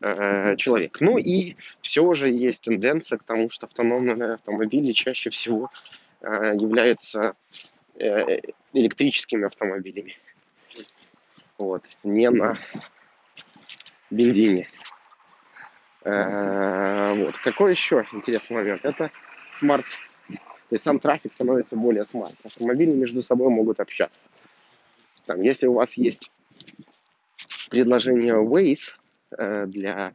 э, 0.00 0.56
человек. 0.56 0.98
Ну 1.00 1.18
и 1.18 1.56
все 1.82 2.14
же 2.14 2.30
есть 2.30 2.64
тенденция 2.64 3.18
к 3.18 3.24
тому, 3.24 3.50
что 3.50 3.66
автономные 3.66 4.34
автомобили 4.34 4.92
чаще 4.92 5.30
всего 5.30 5.70
являются 6.22 7.34
электрическими 8.72 9.46
автомобилями. 9.46 10.16
Вот. 11.58 11.84
Не 12.02 12.30
на 12.30 12.58
бензине. 14.10 14.68
Э, 16.04 17.14
вот. 17.24 17.38
Какой 17.38 17.72
еще 17.72 18.06
интересный 18.12 18.56
момент? 18.56 18.84
Это 18.84 19.10
smart. 19.52 19.86
То 20.28 20.74
есть 20.74 20.84
сам 20.84 20.98
трафик 20.98 21.32
становится 21.32 21.76
более 21.76 22.06
smart. 22.06 22.36
Автомобили 22.44 22.90
между 22.90 23.22
собой 23.22 23.50
могут 23.50 23.80
общаться. 23.80 24.24
Там, 25.26 25.42
если 25.42 25.66
у 25.66 25.74
вас 25.74 25.94
есть 25.94 26.30
приложение 27.70 28.34
Waze 28.34 28.94
э, 29.36 29.66
для 29.66 30.12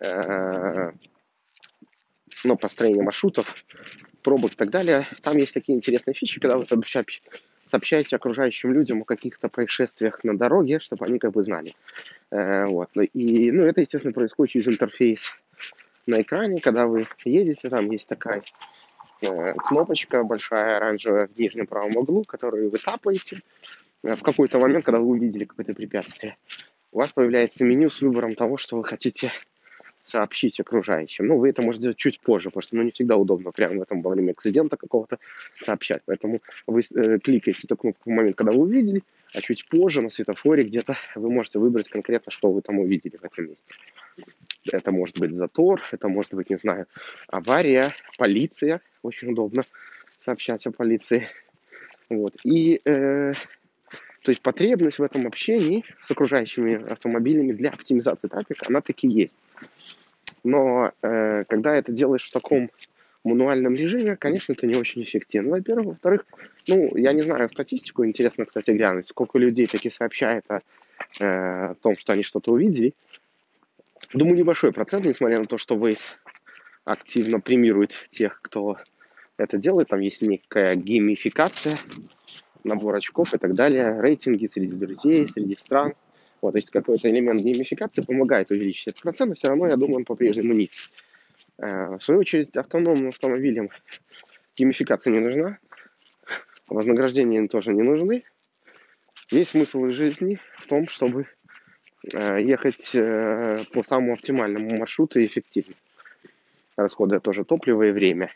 э, 0.00 0.92
ну, 2.44 2.56
построения 2.56 3.02
маршрутов, 3.02 3.64
пробок 4.22 4.52
и 4.52 4.56
так 4.56 4.70
далее, 4.70 5.06
там 5.22 5.36
есть 5.36 5.54
такие 5.54 5.76
интересные 5.76 6.14
фичи, 6.14 6.40
когда 6.40 6.58
вы 6.58 6.66
сообщаете 6.66 7.20
окружающим 8.12 8.72
людям 8.72 9.02
о 9.02 9.04
каких-то 9.04 9.48
происшествиях 9.48 10.24
на 10.24 10.36
дороге, 10.36 10.80
чтобы 10.80 11.06
они 11.06 11.18
как 11.18 11.32
бы 11.32 11.42
знали. 11.42 11.74
Э, 12.30 12.66
вот. 12.66 12.90
Ну 12.94 13.02
и, 13.02 13.50
ну, 13.50 13.64
это, 13.64 13.80
естественно, 13.80 14.12
происходит 14.12 14.52
через 14.52 14.68
интерфейс 14.68 15.32
на 16.06 16.22
экране, 16.22 16.60
когда 16.60 16.86
вы 16.86 17.06
едете, 17.24 17.68
там 17.68 17.90
есть 17.90 18.08
такая 18.08 18.42
э, 19.22 19.54
кнопочка 19.54 20.24
большая 20.24 20.76
оранжевая 20.76 21.28
в 21.28 21.38
нижнем 21.38 21.66
правом 21.66 21.96
углу, 21.96 22.24
которую 22.24 22.70
вы 22.70 22.78
тапаете. 22.78 23.40
Э, 24.02 24.14
в 24.14 24.22
какой-то 24.22 24.58
момент, 24.58 24.84
когда 24.84 25.00
вы 25.00 25.06
увидели 25.06 25.44
какое-то 25.44 25.74
препятствие, 25.74 26.36
у 26.92 26.98
вас 26.98 27.12
появляется 27.12 27.64
меню 27.64 27.88
с 27.88 28.00
выбором 28.00 28.34
того, 28.34 28.56
что 28.56 28.76
вы 28.76 28.84
хотите 28.84 29.32
сообщить 30.10 30.60
окружающим. 30.60 31.26
Ну, 31.26 31.38
вы 31.38 31.50
это 31.50 31.62
можете 31.62 31.82
сделать 31.82 31.96
чуть 31.98 32.20
позже, 32.20 32.50
потому 32.50 32.62
что 32.62 32.76
ну, 32.76 32.82
не 32.82 32.90
всегда 32.90 33.16
удобно 33.16 33.52
прямо 33.52 33.78
в 33.78 33.82
этом 33.82 34.02
во 34.02 34.10
время 34.10 34.32
акцидента 34.32 34.76
какого-то 34.76 35.18
сообщать. 35.56 36.02
Поэтому 36.06 36.40
вы 36.66 36.80
э, 36.80 37.18
кликаете 37.18 37.60
эту 37.64 37.76
кнопку 37.76 38.10
в 38.10 38.12
момент, 38.12 38.36
когда 38.36 38.52
вы 38.52 38.62
увидели, 38.62 39.02
а 39.34 39.40
чуть 39.40 39.68
позже 39.68 40.02
на 40.02 40.10
светофоре 40.10 40.64
где-то 40.64 40.96
вы 41.14 41.30
можете 41.30 41.58
выбрать 41.58 41.88
конкретно, 41.88 42.32
что 42.32 42.50
вы 42.50 42.62
там 42.62 42.78
увидели 42.78 43.16
в 43.16 43.24
этом 43.24 43.46
месте. 43.46 43.74
Это 44.72 44.92
может 44.92 45.18
быть 45.18 45.36
затор, 45.36 45.80
это 45.92 46.08
может 46.08 46.34
быть, 46.34 46.50
не 46.50 46.56
знаю, 46.56 46.86
авария, 47.28 47.90
полиция. 48.18 48.80
Очень 49.02 49.32
удобно 49.32 49.64
сообщать 50.18 50.66
о 50.66 50.72
полиции. 50.72 51.28
Вот. 52.10 52.34
И 52.44 52.80
э, 52.84 53.32
То 54.22 54.30
есть 54.30 54.42
потребность 54.42 54.98
в 54.98 55.02
этом 55.02 55.26
общении 55.26 55.84
с 56.02 56.10
окружающими 56.10 56.90
автомобилями 56.92 57.52
для 57.52 57.70
оптимизации 57.70 58.28
трафика, 58.28 58.66
она 58.68 58.80
таки 58.80 59.08
есть. 59.08 59.38
Но 60.44 60.92
э, 61.02 61.44
когда 61.44 61.74
это 61.74 61.92
делаешь 61.92 62.24
в 62.24 62.32
таком 62.32 62.70
мануальном 63.24 63.74
режиме, 63.74 64.16
конечно, 64.16 64.52
это 64.52 64.66
не 64.66 64.76
очень 64.76 65.02
эффективно. 65.02 65.50
Во-первых. 65.50 65.86
Во-вторых, 65.86 66.26
ну, 66.66 66.96
я 66.96 67.12
не 67.12 67.22
знаю 67.22 67.48
статистику, 67.48 68.04
интересно, 68.04 68.46
кстати, 68.46 68.70
глянуть, 68.70 69.06
сколько 69.06 69.38
людей 69.38 69.66
таки 69.66 69.90
сообщает 69.90 70.44
о, 70.48 70.60
э, 71.18 71.24
о 71.24 71.74
том, 71.74 71.96
что 71.96 72.12
они 72.12 72.22
что-то 72.22 72.52
увидели. 72.52 72.94
Думаю, 74.14 74.36
небольшой 74.36 74.72
процент, 74.72 75.06
несмотря 75.06 75.38
на 75.38 75.46
то, 75.46 75.58
что 75.58 75.76
Waze 75.76 76.00
активно 76.84 77.40
премирует 77.40 77.92
тех, 78.10 78.40
кто 78.42 78.78
это 79.36 79.58
делает. 79.58 79.88
Там 79.88 80.00
есть 80.00 80.22
некая 80.22 80.74
геймификация, 80.74 81.76
набор 82.64 82.96
очков 82.96 83.34
и 83.34 83.38
так 83.38 83.54
далее, 83.54 84.00
рейтинги 84.00 84.46
среди 84.46 84.74
друзей, 84.74 85.28
среди 85.28 85.56
стран. 85.56 85.94
Вот, 86.42 86.52
то 86.52 86.58
есть 86.58 86.70
какой-то 86.70 87.10
элемент 87.10 87.42
геймификации 87.42 88.02
помогает 88.02 88.50
увеличить 88.50 88.88
этот 88.88 89.02
процент, 89.02 89.30
но 89.30 89.34
все 89.34 89.48
равно, 89.48 89.66
я 89.66 89.76
думаю, 89.76 89.96
он 89.96 90.04
по-прежнему 90.04 90.54
низкий. 90.54 90.90
Э, 91.58 91.96
в 91.96 92.00
свою 92.00 92.20
очередь, 92.20 92.56
автономным 92.56 93.08
автомобилям 93.08 93.68
геймификация 94.56 95.12
не 95.12 95.20
нужна, 95.20 95.58
вознаграждения 96.68 97.38
им 97.38 97.48
тоже 97.48 97.74
не 97.74 97.82
нужны. 97.82 98.24
Весь 99.30 99.50
смысл 99.50 99.84
их 99.84 99.94
жизни 99.94 100.40
в 100.56 100.66
том, 100.66 100.88
чтобы 100.88 101.26
э, 102.14 102.42
ехать 102.42 102.94
э, 102.94 103.58
по 103.72 103.84
самому 103.84 104.14
оптимальному 104.14 104.76
маршруту 104.76 105.20
и 105.20 105.26
эффективно, 105.26 105.74
расходуя 106.76 107.20
тоже 107.20 107.44
топливо 107.44 107.88
и 107.88 107.92
время. 107.92 108.32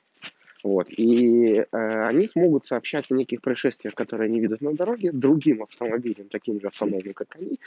Вот. 0.65 0.89
И 0.89 1.57
э, 1.57 1.67
они 2.07 2.27
смогут 2.27 2.65
сообщать 2.65 3.11
о 3.11 3.15
неких 3.15 3.43
происшествиях, 3.43 3.95
которые 3.95 4.29
они 4.29 4.41
видят 4.41 4.63
на 4.63 4.73
дороге, 4.73 5.13
другим 5.13 5.63
автомобилям, 5.63 6.29
таким 6.31 6.59
же 6.59 6.69
автомобилям, 6.69 7.13
как 7.13 7.37
они, 7.37 7.61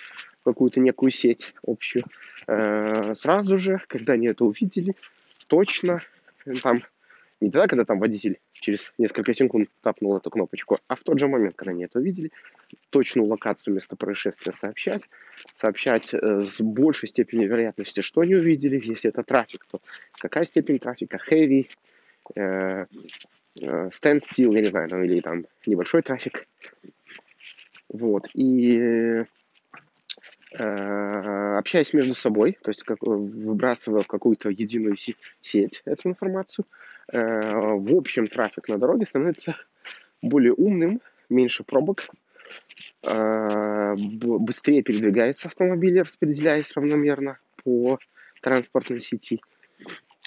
какую-то 0.43 0.79
некую 0.79 1.11
сеть 1.11 1.53
общую. 1.65 2.03
Э, 2.47 3.13
сразу 3.13 3.59
же, 3.59 3.79
когда 3.87 4.13
они 4.13 4.27
это 4.27 4.45
увидели, 4.45 4.95
точно, 5.45 6.01
там, 6.63 6.79
не 7.39 7.51
тогда, 7.51 7.67
когда 7.67 7.85
там 7.85 7.99
водитель 7.99 8.39
через 8.51 8.91
несколько 8.97 9.31
секунд 9.35 9.69
тапнул 9.81 10.17
эту 10.17 10.31
кнопочку, 10.31 10.79
а 10.87 10.95
в 10.95 11.03
тот 11.03 11.19
же 11.19 11.27
момент, 11.27 11.53
когда 11.55 11.73
они 11.73 11.85
это 11.85 11.99
увидели, 11.99 12.31
точную 12.89 13.27
локацию 13.27 13.75
места 13.75 13.95
происшествия 13.95 14.53
сообщать, 14.53 15.03
сообщать 15.53 16.15
э, 16.15 16.41
с 16.41 16.59
большей 16.59 17.09
степенью 17.09 17.47
вероятности, 17.47 17.99
что 17.99 18.21
они 18.21 18.33
увидели, 18.33 18.81
если 18.83 19.11
это 19.11 19.21
трафик, 19.21 19.67
то 19.69 19.81
какая 20.13 20.45
степень 20.45 20.79
трафика, 20.79 21.19
heavy, 21.29 21.67
э, 22.35 22.85
э, 23.61 23.89
standstill, 23.89 24.53
я 24.53 24.61
не 24.61 24.69
знаю, 24.69 24.89
там, 24.89 25.03
или 25.03 25.21
там 25.21 25.45
небольшой 25.65 26.01
трафик. 26.01 26.47
Вот. 27.89 28.27
И 28.33 29.23
э, 30.57 31.57
общаясь 31.57 31.93
между 31.93 32.13
собой, 32.13 32.57
то 32.61 32.69
есть 32.69 32.83
как, 32.83 33.01
выбрасывая 33.01 34.03
в 34.03 34.07
какую-то 34.07 34.49
единую 34.49 34.97
сеть 35.41 35.81
эту 35.85 36.09
информацию, 36.09 36.65
э, 37.11 37.19
в 37.19 37.95
общем 37.95 38.27
трафик 38.27 38.67
на 38.67 38.77
дороге 38.77 39.05
становится 39.05 39.55
более 40.21 40.53
умным, 40.53 41.01
меньше 41.29 41.63
пробок, 41.63 42.07
э, 43.03 43.95
быстрее 43.95 44.81
передвигается 44.83 45.47
автомобиль, 45.47 46.01
распределяясь 46.01 46.71
равномерно 46.73 47.39
по 47.63 47.99
транспортной 48.41 49.01
сети. 49.01 49.41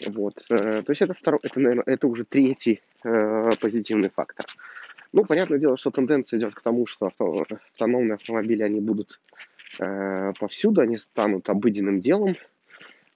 Вот. 0.06 0.44
Э, 0.50 0.82
то 0.82 0.90
есть 0.90 1.02
это, 1.02 1.14
второй, 1.14 1.40
это, 1.42 1.60
наверное, 1.60 1.84
это 1.86 2.06
уже 2.08 2.24
третий 2.24 2.80
э, 3.04 3.50
позитивный 3.60 4.10
фактор. 4.10 4.46
Ну, 5.12 5.24
понятное 5.24 5.58
дело, 5.58 5.76
что 5.76 5.90
тенденция 5.90 6.38
идет 6.38 6.54
к 6.54 6.62
тому, 6.62 6.86
что 6.86 7.06
авто, 7.06 7.44
автономные 7.72 8.14
автомобили, 8.14 8.62
они 8.62 8.80
будут 8.80 9.20
э, 9.80 10.32
повсюду, 10.38 10.80
они 10.80 10.96
станут 10.96 11.48
обыденным 11.50 12.00
делом, 12.00 12.36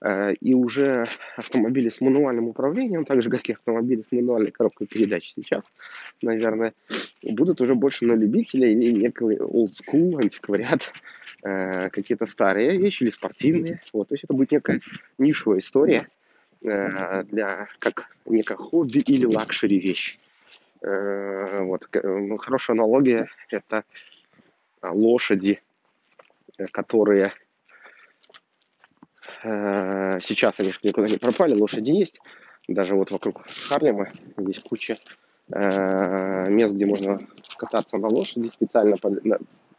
э, 0.00 0.34
и 0.34 0.54
уже 0.54 1.06
автомобили 1.36 1.88
с 1.88 2.00
мануальным 2.00 2.48
управлением, 2.48 3.04
так 3.04 3.22
же, 3.22 3.30
как 3.30 3.48
и 3.48 3.52
автомобили 3.52 4.02
с 4.02 4.10
мануальной 4.10 4.50
коробкой 4.50 4.88
передач 4.88 5.32
сейчас, 5.34 5.72
наверное, 6.20 6.74
будут 7.22 7.60
уже 7.60 7.76
больше 7.76 8.06
на 8.06 8.14
любителя 8.14 8.68
или 8.68 8.90
некий 8.90 9.36
old 9.38 9.70
school, 9.70 10.20
антиквариат, 10.20 10.92
э, 11.44 11.90
какие-то 11.90 12.26
старые 12.26 12.76
вещи 12.76 13.04
или 13.04 13.10
спортивные. 13.10 13.80
Вот, 13.92 14.08
то 14.08 14.14
есть 14.14 14.24
это 14.24 14.34
будет 14.34 14.50
некая 14.50 14.80
нишевая 15.18 15.60
история, 15.60 16.08
для 16.64 17.68
как 17.78 18.08
некое 18.24 18.56
хобби 18.56 18.98
или 18.98 19.26
luxury 19.26 19.78
вещь. 19.78 20.18
Э, 20.80 21.62
вот. 21.62 21.88
Ну, 22.02 22.36
хорошая 22.38 22.76
аналогия– 22.76 23.28
это 23.50 23.84
лошади, 24.82 25.62
которые 26.72 27.32
э, 29.42 30.20
сейчас 30.20 30.54
они 30.58 30.72
никуда 30.82 31.06
не 31.06 31.18
пропали, 31.18 31.54
лошади 31.54 31.90
есть. 31.90 32.18
Даже 32.66 32.94
вот 32.94 33.10
вокруг 33.10 33.46
Харлема 33.68 34.10
есть 34.38 34.62
куча 34.62 34.96
мест, 35.46 36.74
где 36.74 36.86
можно 36.86 37.18
кататься 37.58 37.98
на 37.98 38.08
лошади, 38.08 38.48
специально 38.48 38.96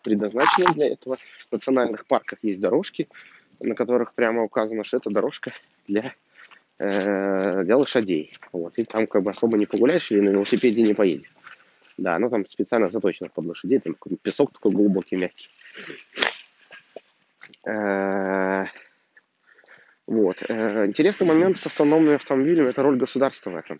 предназначенные 0.04 0.74
для 0.76 0.88
этого. 0.93 1.17
В 1.50 1.52
национальных 1.52 2.06
парках 2.06 2.39
есть 2.43 2.62
дорожки, 2.62 3.10
на 3.60 3.74
которых 3.74 4.13
прямо 4.13 4.43
указано, 4.43 4.84
что 4.84 4.98
это 4.98 5.10
дорожка 5.10 5.52
для 5.88 6.04
э, 6.04 6.12
для 6.78 7.78
лошадей. 7.78 8.34
Вот. 8.52 8.78
И 8.78 8.84
там 8.84 9.08
как 9.08 9.24
бы 9.24 9.32
особо 9.32 9.58
не 9.58 9.66
погуляешь 9.66 10.12
или 10.12 10.20
на 10.20 10.30
велосипеде 10.30 10.82
не 10.82 10.94
поедешь. 10.94 11.32
Да, 11.98 12.20
ну 12.20 12.30
там 12.30 12.46
специально 12.46 12.90
заточено 12.90 13.30
под 13.30 13.46
лошадей, 13.46 13.80
там 13.80 13.96
песок 14.22 14.52
такой 14.52 14.72
глубокий, 14.72 15.16
мягкий. 15.16 15.50
Э, 17.66 18.66
вот. 20.08 20.44
Э, 20.48 20.86
интересный 20.86 21.26
момент 21.26 21.58
с 21.58 21.66
автономными 21.66 22.16
автомобилями– 22.16 22.70
это 22.70 22.84
роль 22.84 22.98
государства 22.98 23.52
в 23.52 23.56
этом. 23.56 23.80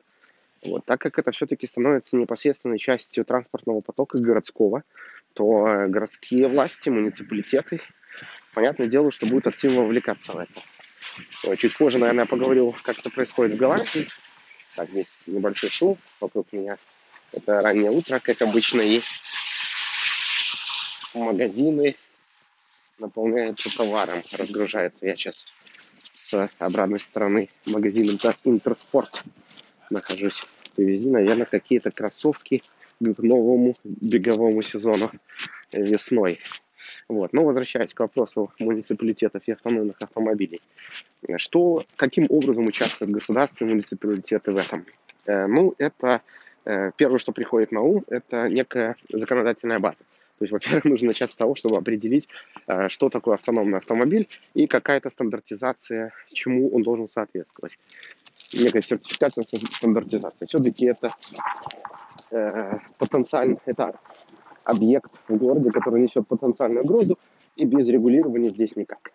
Вот. 0.66 0.86
Так 0.86 1.02
как 1.02 1.20
это 1.20 1.32
все-таки 1.32 1.68
становится 1.68 2.16
непосредственной 2.16 2.80
частью 2.80 3.26
транспортного 3.26 3.82
потока 3.82 4.18
городского, 4.18 4.84
то 5.34 5.68
э, 5.68 5.88
городские 5.88 6.48
власти, 6.48 6.90
муниципалитеты, 6.90 7.82
понятное 8.54 8.88
дело, 8.88 9.12
что 9.12 9.28
будут 9.28 9.48
активно 9.48 9.82
вовлекаться 9.82 10.34
в 10.34 10.38
это. 10.38 10.62
Чуть 11.58 11.78
позже, 11.78 12.00
наверное, 12.00 12.26
поговорю, 12.26 12.76
как 12.84 13.00
это 13.00 13.10
происходит 13.10 13.54
в 13.54 13.58
Голландии. 13.58 14.08
Так, 14.76 14.90
здесь 14.90 15.14
небольшой 15.26 15.70
шум 15.70 15.98
вокруг 16.20 16.52
меня. 16.52 16.78
Это 17.32 17.62
раннее 17.62 17.92
утро, 17.92 18.20
как 18.20 18.42
обычно, 18.42 18.82
и 18.82 19.02
магазины 21.14 21.96
наполняются 23.00 23.76
товаром, 23.76 24.24
разгружаются. 24.32 25.06
Я 25.06 25.16
сейчас 25.16 25.46
с 26.14 26.50
обратной 26.60 27.00
стороны 27.00 27.50
магазина 27.66 28.18
Интерспорт 28.44 29.24
нахожусь. 29.90 30.44
Привези, 30.76 31.10
наверное, 31.10 31.46
какие-то 31.46 31.92
кроссовки 31.92 32.62
к 33.00 33.20
новому 33.20 33.78
беговому 33.84 34.62
сезону 34.62 35.10
весной. 35.72 36.40
Вот. 37.08 37.34
Но 37.34 37.46
возвращаясь 37.46 37.94
к 37.94 38.00
вопросу 38.00 38.52
муниципалитетов 38.60 39.44
и 39.46 39.52
автономных 39.52 40.02
автомобилей. 40.02 40.60
Что, 41.38 41.84
каким 41.96 42.28
образом 42.30 42.68
участвуют 42.68 43.12
государства 43.12 43.66
и 43.66 43.68
муниципалитеты 43.68 44.52
в 44.52 44.58
этом? 44.58 44.86
Э, 45.26 45.48
ну, 45.48 45.74
это 45.78 46.22
э, 46.66 46.92
первое, 46.98 47.20
что 47.20 47.32
приходит 47.32 47.72
на 47.72 47.82
ум, 47.82 48.04
это 48.08 48.48
некая 48.50 48.96
законодательная 49.10 49.80
база. 49.80 50.00
То 50.38 50.44
есть, 50.44 50.52
во-первых, 50.52 50.86
нужно 50.86 51.08
начать 51.08 51.32
с 51.32 51.36
того, 51.36 51.56
чтобы 51.56 51.78
определить, 51.78 52.28
э, 52.68 52.90
что 52.90 53.10
такое 53.10 53.36
автономный 53.36 53.78
автомобиль 53.78 54.28
и 54.54 54.68
какая-то 54.68 55.10
стандартизация, 55.10 56.12
чему 56.28 56.70
он 56.70 56.82
должен 56.84 57.08
соответствовать. 57.08 57.78
Некая 58.54 58.82
сертификация, 58.82 59.46
стандартизация. 59.74 60.48
Все-таки 60.48 60.86
это 60.86 61.16
э, 62.32 62.78
потенциально, 62.98 63.58
это 63.66 64.00
объект 64.64 65.12
в 65.28 65.36
городе, 65.36 65.72
который 65.72 66.02
несет 66.02 66.28
потенциальную 66.28 66.84
угрозу, 66.84 67.18
и 67.56 67.66
без 67.66 67.88
регулирования 67.90 68.50
здесь 68.50 68.76
никак. 68.76 69.12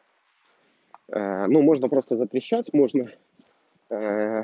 Э, 1.13 1.47
ну, 1.47 1.63
можно 1.63 1.89
просто 1.89 2.17
запрещать, 2.17 2.73
можно 2.73 3.11
э, 3.91 4.43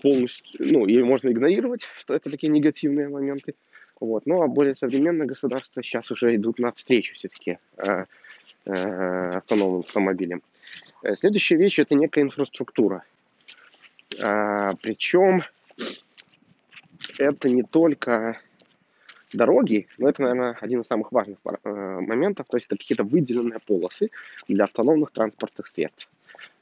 полностью, 0.00 0.44
ну, 0.58 0.86
или 0.86 1.02
можно 1.02 1.30
игнорировать, 1.30 1.86
что 1.96 2.14
это 2.14 2.30
такие 2.30 2.48
негативные 2.48 3.08
моменты. 3.08 3.54
Вот. 4.00 4.26
Ну, 4.26 4.42
а 4.42 4.48
более 4.48 4.74
современные 4.74 5.26
государства 5.26 5.82
сейчас 5.82 6.10
уже 6.10 6.34
идут 6.34 6.58
навстречу 6.58 7.14
все-таки 7.14 7.58
э, 7.76 8.04
автономным 8.64 9.80
автомобилям. 9.80 10.42
Следующая 11.16 11.56
вещь– 11.56 11.78
это 11.80 11.96
некая 11.96 12.22
инфраструктура. 12.22 13.02
Причем 14.10 15.42
это 17.18 17.48
не 17.48 17.64
только 17.64 18.38
дороги, 19.32 19.86
но 19.98 20.08
это, 20.08 20.22
наверное, 20.22 20.56
один 20.60 20.80
из 20.80 20.86
самых 20.86 21.12
важных 21.12 21.38
э, 21.44 22.00
моментов, 22.00 22.46
то 22.48 22.56
есть 22.56 22.66
это 22.66 22.76
какие-то 22.76 23.04
выделенные 23.04 23.58
полосы 23.66 24.10
для 24.48 24.64
автономных 24.64 25.10
транспортных 25.10 25.68
средств. 25.68 26.08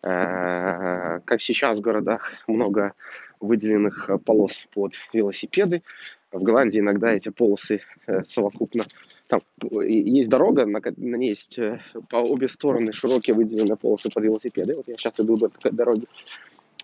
Э, 0.03 1.21
как 1.25 1.41
сейчас 1.41 1.79
в 1.79 1.83
городах 1.83 2.33
много 2.47 2.95
выделенных 3.41 4.11
полос 4.25 4.67
под 4.73 4.95
велосипеды, 5.13 5.83
в 6.33 6.43
Голландии 6.43 6.79
иногда 6.79 7.13
эти 7.13 7.31
полосы 7.31 7.81
э, 8.07 8.23
совокупно 8.29 8.85
там 9.27 9.43
есть 9.71 10.29
дорога, 10.29 10.67
на, 10.67 10.81
на 10.81 11.17
ней 11.17 11.31
есть 11.31 11.59
э, 11.59 11.81
по 12.09 12.17
обе 12.17 12.49
стороны 12.49 12.93
широкие 12.93 13.35
выделенные 13.35 13.77
полосы 13.77 14.11
под 14.11 14.25
велосипеды. 14.25 14.75
Вот 14.75 14.89
я 14.89 14.95
сейчас 14.95 15.21
иду 15.21 15.37
до 15.37 15.49
такой 15.49 15.71
дороги. 15.71 16.07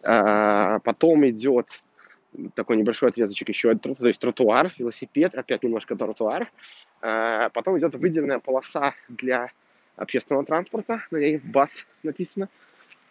А, 0.03 0.79
потом 0.81 1.27
идет 1.29 1.81
такой 2.55 2.77
небольшой 2.77 3.11
отрезочек 3.11 3.49
еще, 3.49 3.75
то 3.75 4.07
есть 4.07 4.19
тротуар, 4.19 4.73
велосипед, 4.79 5.35
опять 5.35 5.63
немножко 5.63 5.97
тротуар. 5.97 6.51
А, 7.01 7.51
потом 7.51 7.79
идет 7.79 7.95
выделенная 7.95 8.39
полоса 8.39 8.95
для 9.09 9.51
общественного 9.97 10.45
транспорта, 10.45 11.03
на 11.11 11.19
ней 11.19 11.39
БАС 11.39 11.87
написано. 12.03 12.49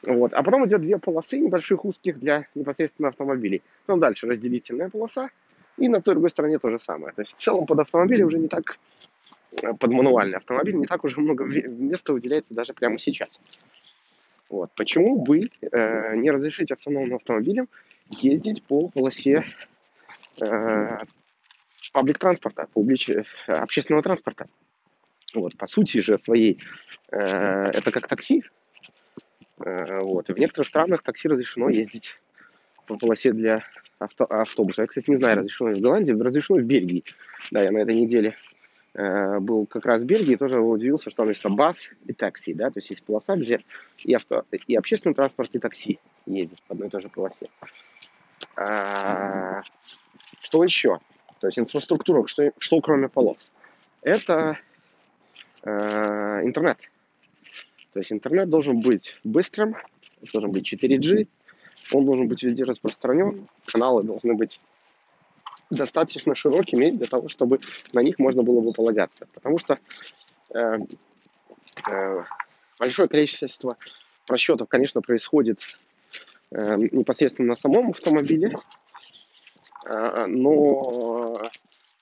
Вот. 0.07 0.33
А 0.33 0.43
потом 0.43 0.67
идет 0.67 0.81
две 0.81 0.99
полосы 0.99 1.37
небольших 1.37 1.83
узких 1.85 2.19
для 2.19 2.47
непосредственно 2.53 3.09
автомобилей. 3.09 3.63
Потом 3.85 3.99
дальше 3.99 4.27
разделительная 4.27 4.89
полоса, 4.89 5.29
и 5.77 5.89
на 5.89 6.01
той 6.01 6.13
другой 6.13 6.29
стороне 6.29 6.59
то 6.59 6.69
же 6.69 6.79
самое. 6.79 7.13
То 7.13 7.21
есть 7.21 7.35
в 7.35 7.41
целом 7.41 7.65
под 7.65 7.79
автомобиль 7.79 8.23
уже 8.23 8.37
не 8.37 8.47
так, 8.47 8.77
э, 9.61 9.73
под 9.73 9.91
мануальный 9.91 10.37
автомобиль 10.37 10.75
не 10.75 10.85
так 10.85 11.03
уже 11.03 11.19
много 11.19 11.45
места 11.45 12.13
выделяется 12.13 12.53
даже 12.53 12.73
прямо 12.73 12.97
сейчас. 12.97 13.39
Вот. 14.49 14.71
Почему 14.75 15.21
бы 15.21 15.49
э, 15.61 16.15
не 16.15 16.31
разрешить 16.31 16.71
автономным 16.71 17.15
автомобилям 17.15 17.67
ездить 18.09 18.63
по 18.63 18.89
полосе 18.89 19.45
э, 20.41 20.97
транспорта, 22.19 22.67
публич... 22.73 23.09
Общественного 23.47 24.03
транспорта? 24.03 24.47
Вот, 25.33 25.57
по 25.57 25.67
сути 25.67 25.99
же 25.99 26.17
своей, 26.17 26.61
э, 27.11 27.17
это 27.17 27.91
как 27.91 28.07
такси. 28.07 28.43
Э, 29.59 30.01
вот. 30.01 30.29
И 30.29 30.33
в 30.33 30.37
некоторых 30.37 30.67
странах 30.67 31.03
такси 31.03 31.27
разрешено 31.27 31.69
ездить 31.69 32.19
по 32.87 32.97
полосе 32.97 33.33
для 33.33 33.63
авто, 33.99 34.25
автобуса. 34.25 34.83
Я, 34.83 34.87
кстати, 34.87 35.09
не 35.09 35.17
знаю, 35.17 35.37
разрешено 35.37 35.71
в 35.71 35.81
Голландии, 35.81 36.11
разрешено 36.11 36.59
в 36.59 36.63
Бельгии. 36.63 37.03
Да, 37.51 37.63
я 37.63 37.71
на 37.71 37.79
этой 37.79 37.95
неделе 37.95 38.35
э, 38.93 39.39
был 39.39 39.65
как 39.65 39.85
раз 39.85 40.01
в 40.01 40.05
Бельгии, 40.05 40.35
тоже 40.35 40.59
удивился, 40.59 41.09
что 41.09 41.23
там 41.23 41.29
есть 41.29 41.45
бас 41.45 41.89
и 42.05 42.13
такси, 42.13 42.53
да, 42.53 42.69
то 42.69 42.79
есть 42.79 42.89
есть 42.89 43.03
полоса, 43.03 43.35
где 43.35 43.61
и, 44.03 44.13
авто, 44.13 44.45
и 44.51 44.75
общественный 44.75 45.15
транспорт, 45.15 45.49
и 45.53 45.59
такси 45.59 45.99
ездят 46.25 46.61
по 46.63 46.73
одной 46.73 46.87
и 46.87 46.91
той 46.91 47.01
же 47.01 47.09
полосе. 47.09 47.49
А, 48.55 49.61
что 50.41 50.63
еще? 50.63 50.99
То 51.39 51.47
есть 51.47 51.59
инфраструктура, 51.59 52.25
что, 52.27 52.51
что 52.57 52.79
кроме 52.81 53.09
полос? 53.09 53.49
Это 54.01 54.57
э, 55.63 56.41
интернет. 56.43 56.77
То 57.93 57.99
есть 57.99 58.11
интернет 58.11 58.49
должен 58.49 58.79
быть 58.79 59.15
быстрым, 59.23 59.75
должен 60.33 60.51
быть 60.51 60.71
4G, 60.71 61.27
он 61.93 62.05
должен 62.05 62.27
быть 62.27 62.43
везде 62.43 62.63
распространен, 62.63 63.47
каналы 63.65 64.03
должны 64.03 64.33
быть 64.33 64.59
достаточно 65.69 66.35
широкими 66.35 66.91
для 66.91 67.05
того, 67.07 67.29
чтобы 67.29 67.59
на 67.93 67.99
них 67.99 68.19
можно 68.19 68.43
было 68.43 68.61
бы 68.61 68.73
полагаться. 68.73 69.27
Потому 69.33 69.59
что 69.59 69.79
э, 70.53 70.77
э, 71.89 72.23
большое 72.79 73.07
количество 73.07 73.77
просчетов, 74.25 74.67
конечно, 74.67 75.01
происходит 75.01 75.59
непосредственно 76.51 77.49
на 77.49 77.55
самом 77.55 77.89
автомобиле, 77.89 78.57
э, 79.85 80.25
но 80.27 81.49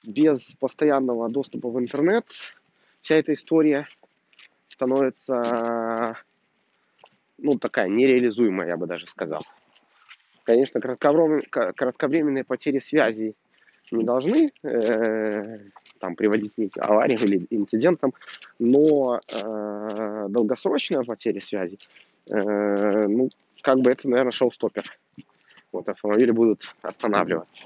без 0.03 0.55
постоянного 0.59 1.29
доступа 1.29 1.69
в 1.69 1.79
интернет 1.79 2.25
вся 3.01 3.15
эта 3.15 3.33
история 3.33 3.87
становится 4.69 6.17
ну, 7.37 7.57
такая 7.57 7.87
нереализуемая, 7.87 8.67
я 8.67 8.77
бы 8.77 8.87
даже 8.87 9.07
сказал. 9.07 9.45
Конечно, 10.43 10.81
кратковременные 10.81 12.43
потери 12.43 12.79
связи 12.79 13.35
не 13.91 14.03
должны 14.03 14.51
э, 14.63 15.57
там, 15.99 16.15
приводить 16.15 16.55
к 16.71 16.77
авариям 16.79 17.21
или 17.23 17.45
инцидентам, 17.49 18.13
но 18.59 19.19
э, 19.19 20.25
долгосрочная 20.29 21.03
потеря 21.03 21.39
связи, 21.39 21.79
э, 22.27 23.07
ну, 23.07 23.29
как 23.63 23.79
бы 23.79 23.89
это, 23.89 24.07
наверное, 24.07 24.31
шоу-стоппер. 24.31 24.83
Вот 25.71 25.87
автомобили 25.89 26.31
будут 26.31 26.75
останавливаться. 26.83 27.63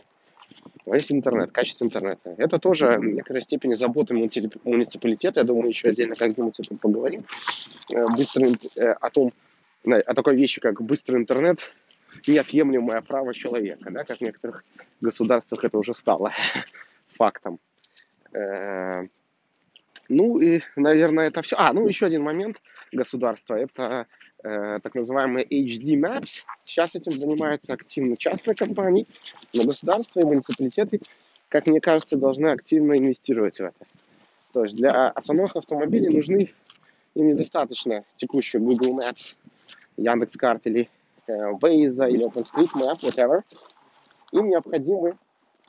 Но 0.86 0.96
есть 0.96 1.12
интернет, 1.12 1.52
качество 1.52 1.84
интернета. 1.84 2.36
Это 2.38 2.60
тоже 2.60 2.98
в 2.98 3.04
некоторой 3.04 3.42
степени 3.42 3.74
забота 3.74 4.14
муниципалитета. 4.14 5.42
Я 5.42 5.44
думаю, 5.44 5.70
еще 5.70 5.90
отдельно 5.90 6.16
как-нибудь 6.16 6.60
это 6.60 6.76
поговорим. 6.76 7.26
Э, 7.94 8.06
быстрый, 8.16 8.58
э, 8.76 8.92
о 8.92 9.10
том, 9.10 9.34
о 9.86 10.14
такой 10.14 10.38
вещи, 10.38 10.62
как 10.62 10.82
быстрый 10.82 11.18
интернет 11.18 11.60
неотъемлемое 12.26 13.02
право 13.02 13.34
человека, 13.34 13.90
да, 13.92 14.04
как 14.04 14.18
в 14.18 14.22
некоторых 14.22 14.64
государствах 15.02 15.66
это 15.66 15.78
уже 15.78 15.94
стало 15.94 16.32
фактом. 17.08 17.60
Э, 18.34 19.08
ну 20.10 20.40
и, 20.40 20.62
наверное, 20.76 21.28
это 21.28 21.42
все. 21.42 21.56
А, 21.58 21.74
ну 21.74 21.88
еще 21.88 22.06
один 22.06 22.22
момент 22.24 22.62
государства, 22.92 23.56
это 23.56 24.08
э, 24.44 24.80
так 24.82 24.96
называемые 24.96 25.46
HD 25.46 26.00
Maps. 26.00 26.44
Сейчас 26.66 26.96
этим 26.96 27.14
занимаются 27.14 27.74
активно 27.74 28.18
частные 28.18 28.56
компании, 28.56 29.08
но 29.54 29.64
государство 29.64 30.20
и 30.20 30.26
муниципалитеты, 30.26 31.02
как 31.50 31.68
мне 31.68 31.80
кажется, 31.80 32.18
должны 32.18 32.48
активно 32.48 32.98
инвестировать 32.98 33.58
в 33.58 33.62
это. 33.62 33.86
То 34.54 34.64
есть 34.64 34.76
для 34.76 35.10
автономных 35.10 35.56
автомобилей 35.56 36.10
нужны 36.10 36.52
им 37.16 37.28
недостаточно 37.28 38.04
текущие 38.16 38.62
Google 38.62 39.00
Maps, 39.00 39.36
Яндекс.Карт 39.98 40.68
или 40.68 40.90
Э, 41.28 41.52
Waze 41.52 42.10
или 42.10 42.26
OpenStreetMap, 42.26 43.02
whatever, 43.02 43.42
им 44.32 44.50
необходимы 44.50 45.18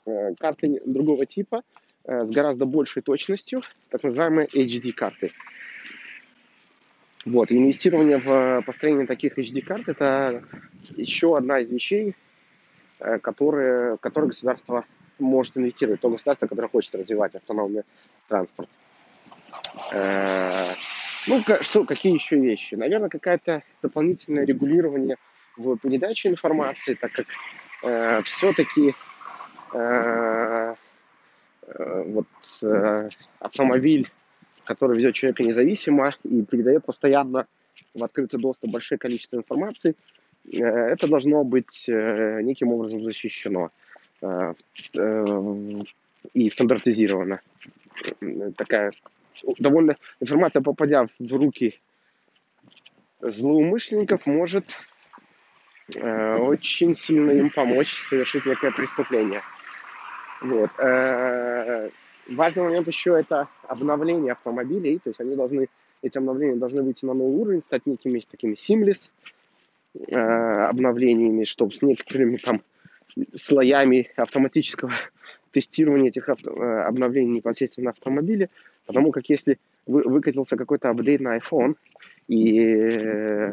э, 0.07 0.35
карты 0.37 0.81
другого 0.87 1.27
типа 1.27 1.63
э, 2.05 2.25
с 2.25 2.31
гораздо 2.31 2.65
большей 2.65 3.03
точностью, 3.03 3.63
так 3.91 4.05
называемые 4.05 4.47
HD-карты. 4.47 5.33
Вот, 7.27 7.51
инвестирование 7.51 8.19
в 8.19 8.63
построение 8.65 9.07
таких 9.07 9.39
HD-карт– 9.39 9.85
это 9.89 10.45
еще 10.97 11.37
одна 11.37 11.59
из 11.59 11.71
вещей, 11.71 12.15
которые, 13.23 13.97
в 13.97 13.99
которые 13.99 14.31
государство 14.31 14.85
может 15.19 15.57
инвестировать, 15.57 16.01
то 16.01 16.11
государство, 16.11 16.47
которое 16.47 16.69
хочет 16.69 16.95
развивать 16.95 17.35
автономный 17.35 17.83
транспорт. 18.29 18.69
Ну, 21.29 21.43
что, 21.61 21.85
какие 21.85 22.15
еще 22.15 22.37
вещи? 22.37 22.75
Наверное, 22.75 23.11
какое-то 23.11 23.63
дополнительное 23.83 24.47
регулирование 24.47 25.17
в 25.59 25.77
передаче 25.77 26.31
информации, 26.31 26.95
так 26.95 27.13
как 27.13 27.27
э, 27.83 28.23
все-таки 28.23 28.95
э, 29.75 30.75
э, 31.67 32.03
вот 32.07 32.27
э, 32.63 33.09
автомобиль, 33.41 34.09
который 34.69 34.99
ведет 34.99 35.15
человека 35.15 35.43
независимо 35.43 36.15
и 36.25 36.43
передает 36.43 36.85
постоянно 36.85 37.47
в 37.95 38.05
открытый 38.05 38.39
доступ 38.39 38.71
большое 38.71 38.99
количество 38.99 39.37
информации, 39.37 39.95
э, 40.53 40.59
это 40.59 41.09
должно 41.09 41.43
быть 41.43 41.89
э, 41.89 42.43
неким 42.43 42.69
образом 42.69 43.03
защищено 43.03 43.71
э, 44.21 44.53
и 46.35 46.51
стандартизировано. 46.51 47.41
Такая 48.57 48.93
довольно 49.59 49.97
информация, 50.21 50.61
попадя 50.61 51.09
в 51.19 51.33
руки 51.35 51.81
злоумышленников, 53.21 54.27
может 54.27 54.67
очень 55.97 56.95
сильно 56.95 57.31
им 57.31 57.49
помочь 57.49 57.95
совершить 58.11 58.45
некое 58.45 58.73
преступление. 58.73 59.43
Вот. 60.43 60.71
Э, 62.39 62.41
важный 62.41 62.63
момент 62.63 62.87
еще 62.87 63.17
это 63.19 63.49
обновление 63.67 64.33
автомобилей, 64.33 64.99
то 64.99 65.11
есть 65.11 65.21
они 65.21 65.35
должны, 65.35 65.69
эти 66.03 66.19
обновления 66.19 66.57
должны 66.57 66.83
выйти 66.83 67.05
на 67.05 67.15
новый 67.15 67.37
уровень, 67.37 67.63
стать 67.67 67.87
некими 67.87 68.21
такими 68.21 68.55
seamless 68.55 69.11
э, 70.09 70.17
обновлениями, 70.17 71.45
чтобы 71.45 71.75
с 71.75 71.83
некоторыми 71.83 72.37
там 72.37 72.63
слоями 73.35 74.11
автоматического 74.17 74.93
тестирования 75.51 76.09
этих 76.09 76.29
авто, 76.29 76.53
обновлений 76.87 77.37
непосредственно 77.37 77.87
на 77.87 77.91
автомобиле, 77.91 78.49
потому 78.87 79.11
как 79.11 79.29
если 79.29 79.59
вы, 79.87 80.03
выкатился 80.03 80.57
какой-то 80.57 80.91
апдейт 80.91 81.21
на 81.21 81.39
iPhone, 81.39 81.75
и 82.29 83.53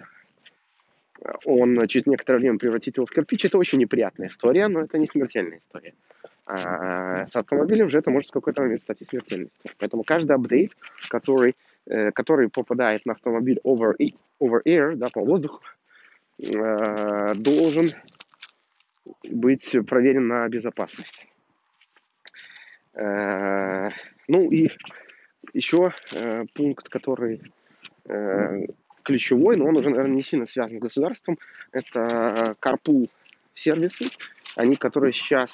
он 1.46 1.88
через 1.88 2.06
некоторое 2.06 2.40
время 2.40 2.60
превратит 2.60 2.98
его 2.98 3.08
в 3.08 3.10
кирпич, 3.10 3.46
это 3.46 3.58
очень 3.58 3.80
неприятная 3.80 4.28
история, 4.28 4.68
но 4.68 4.82
это 4.82 5.00
не 5.00 5.08
смертельная 5.08 5.60
история. 5.60 5.94
А 6.46 7.26
с 7.26 7.36
автомобилем 7.36 7.90
же 7.90 7.98
это 7.98 8.12
может 8.12 8.30
в 8.30 8.34
какой-то 8.34 8.62
момент 8.62 8.84
стать 8.84 9.02
и 9.02 9.06
смертельной 9.06 9.48
историей. 9.48 9.76
Поэтому 9.80 10.04
каждый 10.04 10.36
апдейт, 10.36 10.74
который, 11.10 11.56
э, 11.88 12.12
который 12.12 12.50
попадает 12.50 13.06
на 13.06 13.14
автомобиль 13.14 13.60
over, 13.64 13.96
over 14.40 14.62
air, 14.64 14.96
да, 14.96 15.08
по 15.12 15.22
воздуху, 15.22 15.62
э, 16.38 17.34
должен 17.36 17.90
быть 19.24 19.76
проверен 19.88 20.28
на 20.28 20.48
безопасность. 20.48 21.26
Э, 22.94 23.90
ну 24.28 24.52
и 24.52 24.70
еще 25.54 25.94
пункт, 26.54 26.90
который 26.90 27.42
ключевой, 29.04 29.56
но 29.58 29.66
он 29.66 29.78
уже, 29.78 29.90
наверное, 29.90 30.16
не 30.16 30.22
сильно 30.22 30.46
связан 30.46 30.78
с 30.78 30.82
государством. 30.82 31.40
Это 31.72 32.56
carpool 32.62 33.10
сервисы, 33.56 34.06
они, 34.56 34.76
которые 34.76 35.14
сейчас 35.14 35.52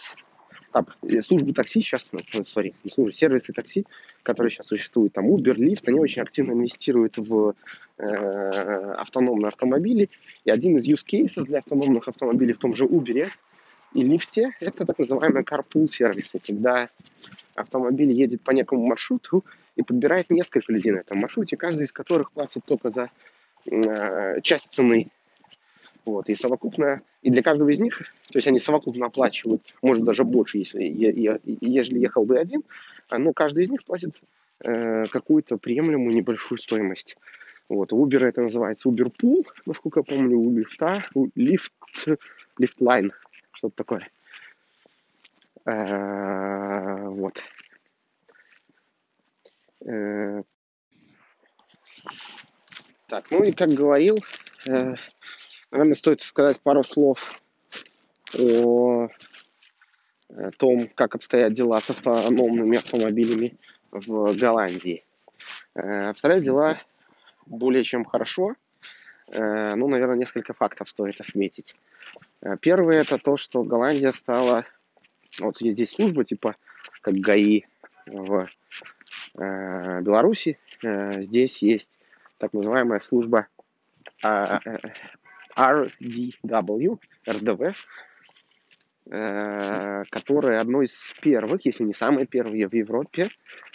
там, 0.71 0.87
службы 1.21 1.53
такси 1.53 1.81
сейчас, 1.81 2.05
ну, 2.11 2.19
службы, 2.43 3.13
сервисы 3.13 3.53
такси, 3.53 3.85
которые 4.23 4.51
сейчас 4.51 4.67
существуют, 4.67 5.13
там 5.13 5.27
Uber, 5.27 5.55
Lyft, 5.55 5.83
они 5.85 5.99
очень 5.99 6.21
активно 6.21 6.53
инвестируют 6.53 7.17
в 7.17 7.55
э, 7.97 8.93
автономные 8.97 9.49
автомобили. 9.49 10.09
И 10.45 10.51
один 10.51 10.77
из 10.77 10.87
use 10.87 11.05
cases 11.05 11.43
для 11.45 11.59
автономных 11.59 12.07
автомобилей 12.07 12.53
в 12.53 12.59
том 12.59 12.75
же 12.75 12.85
Uber 12.85 13.29
и 13.93 14.03
лифте 14.03 14.51
это 14.59 14.85
так 14.85 14.99
называемые 14.99 15.43
carpool 15.43 15.87
сервисы, 15.87 16.39
когда 16.39 16.89
автомобиль 17.55 18.11
едет 18.11 18.41
по 18.41 18.51
некому 18.51 18.85
маршруту 18.85 19.43
и 19.75 19.83
подбирает 19.83 20.29
несколько 20.29 20.71
людей 20.71 20.91
на 20.91 20.99
этом 20.99 21.19
маршруте, 21.19 21.57
каждый 21.57 21.85
из 21.85 21.91
которых 21.91 22.31
платит 22.31 22.63
только 22.65 22.89
за 22.89 23.09
э, 23.65 24.41
часть 24.41 24.73
цены. 24.73 25.09
Вот, 26.05 26.29
и 26.29 26.35
совокупно, 26.35 27.01
и 27.21 27.29
для 27.29 27.43
каждого 27.43 27.69
из 27.69 27.79
них, 27.79 27.99
то 27.99 28.37
есть 28.37 28.47
они 28.47 28.59
совокупно 28.59 29.05
оплачивают, 29.05 29.61
может 29.83 30.03
даже 30.03 30.23
больше, 30.23 30.57
если, 30.57 30.83
если 31.61 31.99
ехал 31.99 32.25
бы 32.25 32.39
один, 32.39 32.63
а, 33.07 33.19
но 33.19 33.33
каждый 33.33 33.65
из 33.65 33.69
них 33.69 33.83
платит 33.83 34.15
э, 34.61 35.05
какую-то 35.07 35.57
приемлемую 35.57 36.15
небольшую 36.15 36.57
стоимость. 36.57 37.17
Вот, 37.69 37.93
у 37.93 38.05
Uber 38.05 38.25
это 38.25 38.41
называется 38.41 38.89
Uber 38.89 39.11
Pool, 39.11 39.45
насколько 39.65 39.99
я 39.99 40.03
помню, 40.03 40.37
у 40.37 40.51
лифта, 40.51 41.05
у 41.13 41.29
лифт, 41.35 41.71
лифтлайн, 42.57 43.13
что-то 43.51 43.75
такое. 43.75 44.09
Э, 45.65 47.07
вот. 47.09 47.41
Э, 49.85 50.41
так, 53.07 53.29
ну 53.29 53.43
и 53.43 53.51
как 53.51 53.69
говорил, 53.69 54.17
э, 54.67 54.95
наверное, 55.71 55.95
стоит 55.95 56.21
сказать 56.21 56.59
пару 56.61 56.83
слов 56.83 57.41
о 58.37 59.09
том, 60.57 60.87
как 60.95 61.15
обстоят 61.15 61.53
дела 61.53 61.81
с 61.81 61.89
автономными 61.89 62.77
автомобилями 62.77 63.57
в 63.91 64.33
Голландии. 64.33 65.03
Обстоят 65.73 66.43
дела 66.43 66.79
более 67.45 67.83
чем 67.83 68.05
хорошо. 68.05 68.55
Ну, 69.27 69.87
наверное, 69.87 70.17
несколько 70.17 70.53
фактов 70.53 70.87
стоит 70.87 71.19
отметить. 71.19 71.75
Первое 72.61 73.01
это 73.01 73.17
то, 73.17 73.35
что 73.35 73.63
Голландия 73.63 74.13
стала 74.13 74.65
вот 75.39 75.61
есть 75.61 75.75
здесь 75.75 75.91
служба, 75.91 76.25
типа 76.25 76.55
как 77.01 77.15
ГАИ 77.15 77.63
в 78.05 78.47
э, 79.37 80.01
Беларуси. 80.01 80.59
Э, 80.83 81.21
здесь 81.21 81.61
есть 81.61 81.89
так 82.37 82.53
называемая 82.53 82.99
служба 82.99 83.47
э, 84.23 84.59
RDW, 85.61 86.99
RDW, 87.27 87.75
э, 89.11 90.03
которая 90.09 90.59
одной 90.59 90.85
из 90.85 91.15
первых, 91.21 91.65
если 91.65 91.83
не 91.83 91.93
самой 91.93 92.25
первой 92.25 92.65
в 92.65 92.73
Европе, 92.73 93.29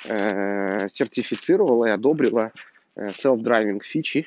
э, 0.09 0.89
сертифицировала 0.89 1.87
и 1.87 1.91
одобрила 1.91 2.53
э, 2.97 3.09
self-driving 3.09 3.83
фичи, 3.83 4.27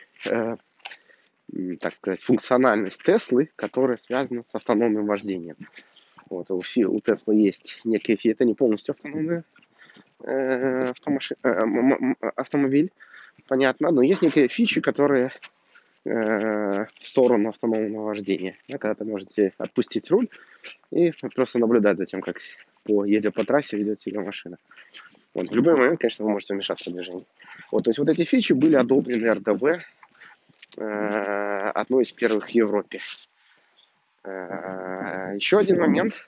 так 1.79 1.95
сказать, 1.95 2.21
функциональность 2.21 3.01
Теслы, 3.01 3.49
которая 3.55 3.97
связана 3.97 4.43
с 4.43 4.53
автономным 4.53 5.07
вождением. 5.07 5.55
Вот, 6.29 6.51
у, 6.51 6.57
у 6.57 6.59
Tesla 6.59 7.33
есть 7.33 7.81
некие 7.83 8.17
это 8.31 8.45
не 8.45 8.53
полностью 8.53 8.93
автономный 8.93 9.43
э, 10.23 10.89
автомаши, 10.91 11.35
автомобиль, 12.35 12.91
понятно, 13.47 13.89
но 13.89 14.03
есть 14.03 14.21
некие 14.21 14.47
фичи, 14.47 14.79
которые 14.79 15.31
в 16.05 16.87
сторону 17.01 17.49
автономного 17.49 18.05
вождения. 18.05 18.55
Да, 18.67 18.77
когда 18.77 19.03
вы 19.03 19.11
можете 19.11 19.53
отпустить 19.57 20.09
руль 20.09 20.29
и 20.91 21.11
просто 21.35 21.59
наблюдать 21.59 21.97
за 21.97 22.05
тем, 22.05 22.21
как 22.21 22.37
по, 22.83 23.05
едя 23.05 23.31
по 23.31 23.43
трассе 23.45 23.77
ведет 23.77 23.99
себя 23.99 24.21
машина. 24.21 24.57
Вот, 25.33 25.51
в 25.51 25.55
любой 25.55 25.75
момент, 25.75 25.99
конечно, 25.99 26.25
вы 26.25 26.31
можете 26.31 26.53
вмешаться 26.53 26.89
в 26.89 26.93
движение. 26.93 27.25
Вот, 27.71 27.83
то 27.83 27.89
есть 27.89 27.99
вот 27.99 28.09
эти 28.09 28.23
фичи 28.23 28.53
были 28.53 28.75
одобрены 28.75 29.31
РДВ 29.31 29.63
э, 30.77 31.71
одной 31.75 32.03
из 32.03 32.11
первых 32.11 32.47
в 32.47 32.49
Европе. 32.49 33.01
Э, 34.23 35.33
Еще 35.35 35.59
один 35.59 35.79
момент 35.79 36.25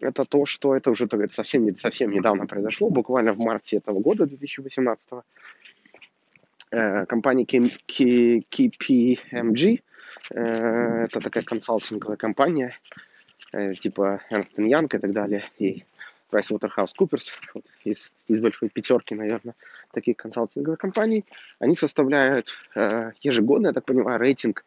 это 0.00 0.24
то, 0.24 0.46
что 0.46 0.74
это 0.76 0.90
уже 0.90 1.04
это 1.04 1.28
совсем, 1.32 1.74
совсем 1.76 2.10
недавно 2.10 2.46
произошло, 2.46 2.90
буквально 2.90 3.32
в 3.32 3.38
марте 3.38 3.76
этого 3.76 4.00
года, 4.00 4.26
2018 4.26 5.12
э, 5.12 5.20
компания 6.70 7.44
KPMG, 8.46 9.82
э, 10.30 11.04
это 11.04 11.20
такая 11.20 11.44
консалтинговая 11.44 12.16
компания, 12.16 12.76
типа 13.52 14.20
Ernst 14.30 14.56
Young 14.56 14.84
и 14.84 14.98
так 14.98 15.12
далее, 15.12 15.44
и 15.58 15.84
PricewaterhouseCoopers, 16.30 17.30
вот, 17.54 17.64
из, 17.84 18.12
из 18.26 18.40
большой 18.40 18.68
пятерки, 18.68 19.14
наверное, 19.14 19.54
таких 19.92 20.16
консалтинговых 20.16 20.78
компаний, 20.78 21.24
они 21.58 21.74
составляют 21.74 22.54
э, 22.74 23.12
ежегодно, 23.22 23.68
я 23.68 23.72
так 23.72 23.84
понимаю, 23.84 24.18
рейтинг, 24.18 24.64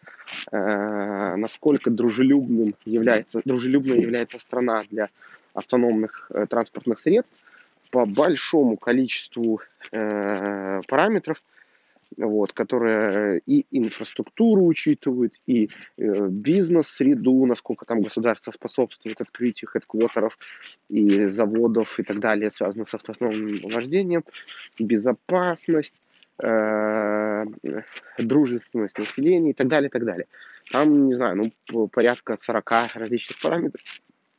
э, 0.52 1.36
насколько 1.36 1.90
дружелюбным 1.90 2.76
является, 2.86 3.42
дружелюбной 3.46 4.02
является 4.02 4.40
страна 4.40 4.84
для 4.90 5.10
автономных 5.54 6.28
э, 6.32 6.48
транспортных 6.48 7.00
средств 7.00 7.34
по 7.92 8.06
большому 8.06 8.78
количеству 8.78 9.62
э, 9.92 10.82
параметров, 10.88 11.44
вот, 12.18 12.54
которая 12.54 13.42
и 13.46 13.66
инфраструктуру 13.72 14.66
учитывает, 14.66 15.40
и 15.48 15.70
э, 15.98 16.28
бизнес-среду, 16.28 17.46
насколько 17.46 17.86
там 17.86 18.02
государство 18.02 18.52
способствует 18.52 19.22
открытию 19.22 19.70
хедквотеров 19.70 20.38
и 20.90 21.28
заводов 21.28 22.00
и 22.00 22.04
так 22.04 22.20
далее, 22.20 22.52
связано 22.52 22.86
с 22.86 22.94
автономным 22.94 23.60
вождением, 23.70 24.24
безопасность, 24.80 25.96
э, 26.44 27.46
дружественность 28.18 28.98
населения 28.98 29.52
и 29.52 29.54
так 29.54 29.68
далее, 29.68 29.90
и 29.90 29.92
так 29.92 30.06
далее. 30.06 30.28
Там, 30.72 31.08
не 31.08 31.16
знаю, 31.16 31.54
ну, 31.68 31.88
порядка 31.88 32.38
40 32.40 32.72
различных 32.96 33.40
параметров. 33.42 33.82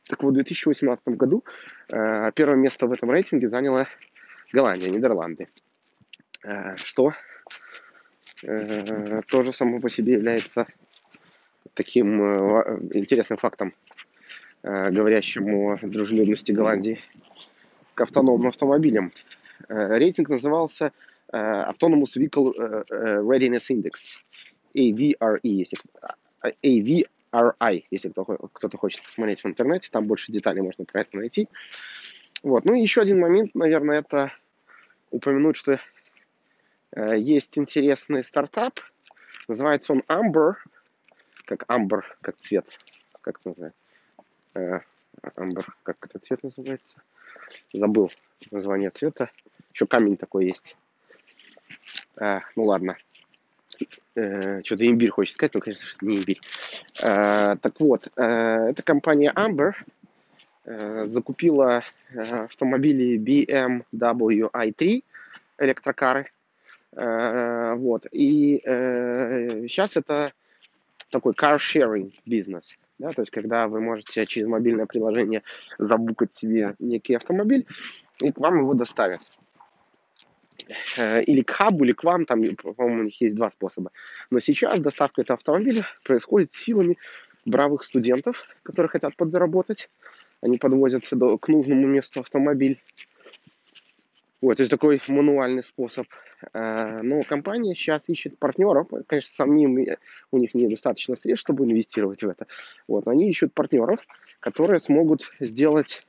Так 0.07 0.21
вот, 0.21 0.31
в 0.31 0.35
2018 0.35 1.07
году 1.09 1.43
э, 1.89 2.31
первое 2.35 2.57
место 2.57 2.87
в 2.87 2.91
этом 2.91 3.09
рейтинге 3.09 3.47
заняла 3.47 3.87
Голландия, 4.51 4.89
Нидерланды. 4.89 5.47
Э, 6.43 6.75
что 6.75 7.13
Э, 8.43 9.21
тоже 9.27 9.53
само 9.53 9.79
по 9.79 9.89
себе 9.89 10.13
является 10.13 10.67
таким 11.73 12.21
э, 12.21 12.79
интересным 12.93 13.37
фактом, 13.37 13.73
э, 14.63 14.91
говорящим 14.91 15.47
о 15.55 15.77
дружелюбности 15.81 16.51
Голландии 16.51 17.01
к 17.93 18.01
автономным 18.01 18.49
автомобилям. 18.49 19.11
Рейтинг 19.69 20.29
назывался 20.29 20.91
Autonomous 21.31 22.17
Vehicle 22.17 22.51
Readiness 22.89 23.69
Index, 23.69 23.91
AVRE, 24.75 25.39
если, 25.43 25.77
AVRI, 26.41 27.85
если 27.91 28.09
кто-то 28.09 28.77
хочет 28.77 29.03
посмотреть 29.03 29.41
в 29.43 29.45
интернете, 29.45 29.89
там 29.91 30.05
больше 30.05 30.31
деталей 30.31 30.61
можно 30.61 30.85
про 30.85 31.01
это 31.01 31.17
найти. 31.17 31.47
Вот. 32.41 32.65
Ну 32.65 32.73
и 32.73 32.81
еще 32.81 33.01
один 33.01 33.19
момент, 33.19 33.55
наверное, 33.55 33.99
это 33.99 34.31
упомянуть, 35.11 35.55
что 35.55 35.73
Э, 35.73 35.92
есть 36.95 37.57
интересный 37.57 38.23
стартап, 38.23 38.79
называется 39.47 39.93
он 39.93 40.03
Amber, 40.07 40.53
как 41.45 41.63
Amber, 41.63 42.01
как 42.21 42.37
цвет, 42.37 42.77
как 43.21 43.39
это 43.39 43.49
называется? 43.49 43.79
Э, 44.53 44.79
Amber, 45.35 45.65
как 45.83 45.97
этот 46.05 46.23
цвет 46.23 46.43
называется? 46.43 47.01
Забыл 47.73 48.11
название 48.51 48.89
цвета. 48.91 49.31
Еще 49.73 49.87
камень 49.87 50.17
такой 50.17 50.45
есть. 50.45 50.77
А, 52.17 52.41
ну 52.55 52.65
ладно. 52.65 52.97
Что-то 54.13 54.87
имбирь 54.87 55.09
хочется 55.09 55.33
сказать, 55.33 55.55
но, 55.55 55.61
конечно, 55.61 56.05
не 56.05 56.17
имбирь. 56.17 56.39
Так 56.93 57.79
вот, 57.79 58.07
эта 58.15 58.83
компания 58.83 59.33
Amber 59.35 59.73
закупила 61.07 61.83
автомобили 62.13 63.17
BMW 63.17 64.51
i3 64.51 65.03
электрокары 65.57 66.27
Э, 66.27 66.42
вот. 66.95 68.07
И 68.11 68.61
сейчас 68.63 69.95
э, 69.97 69.99
это 70.01 70.33
такой 71.09 71.33
car-sharing 71.33 72.13
бизнес. 72.25 72.75
Да, 72.99 73.09
то 73.09 73.21
есть, 73.21 73.31
когда 73.31 73.67
вы 73.67 73.81
можете 73.81 74.25
через 74.25 74.47
мобильное 74.47 74.85
приложение 74.85 75.43
забукать 75.79 76.33
себе 76.33 76.75
некий 76.79 77.15
автомобиль, 77.15 77.65
и 78.19 78.31
к 78.31 78.37
вам 78.37 78.59
его 78.59 78.73
доставят. 78.73 79.21
Э, 80.97 81.21
или 81.23 81.41
к 81.41 81.51
хабу, 81.51 81.83
или 81.83 81.93
к 81.93 82.03
вам, 82.03 82.25
там, 82.25 82.41
по-моему, 82.55 83.01
у 83.01 83.03
них 83.05 83.19
есть 83.21 83.35
два 83.35 83.49
способа. 83.49 83.91
Но 84.29 84.39
сейчас 84.39 84.79
доставка 84.79 85.21
этого 85.21 85.37
автомобиля 85.37 85.85
происходит 86.03 86.53
силами 86.53 86.97
бравых 87.45 87.83
студентов, 87.83 88.45
которые 88.63 88.89
хотят 88.89 89.15
подзаработать. 89.15 89.89
Они 90.41 90.57
подвозят 90.57 91.07
к 91.07 91.47
нужному 91.47 91.87
месту 91.87 92.19
автомобиль 92.19 92.81
вот, 94.43 94.57
то 94.57 94.63
есть 94.63 94.71
такой 94.71 95.01
мануальный 95.07 95.63
способ. 95.63 96.05
Э, 96.53 97.01
но 97.01 97.21
компания 97.21 97.75
сейчас 97.75 98.09
ищет 98.09 98.37
партнеров. 98.37 98.87
Конечно, 99.07 99.31
самим 99.31 99.85
у 100.31 100.37
них 100.37 100.53
недостаточно 100.53 101.15
средств, 101.15 101.45
чтобы 101.45 101.65
инвестировать 101.65 102.23
в 102.23 102.27
это. 102.27 102.47
Вот, 102.87 103.07
они 103.07 103.29
ищут 103.29 103.53
партнеров, 103.53 103.99
которые 104.39 104.79
смогут 104.79 105.31
сделать 105.39 106.05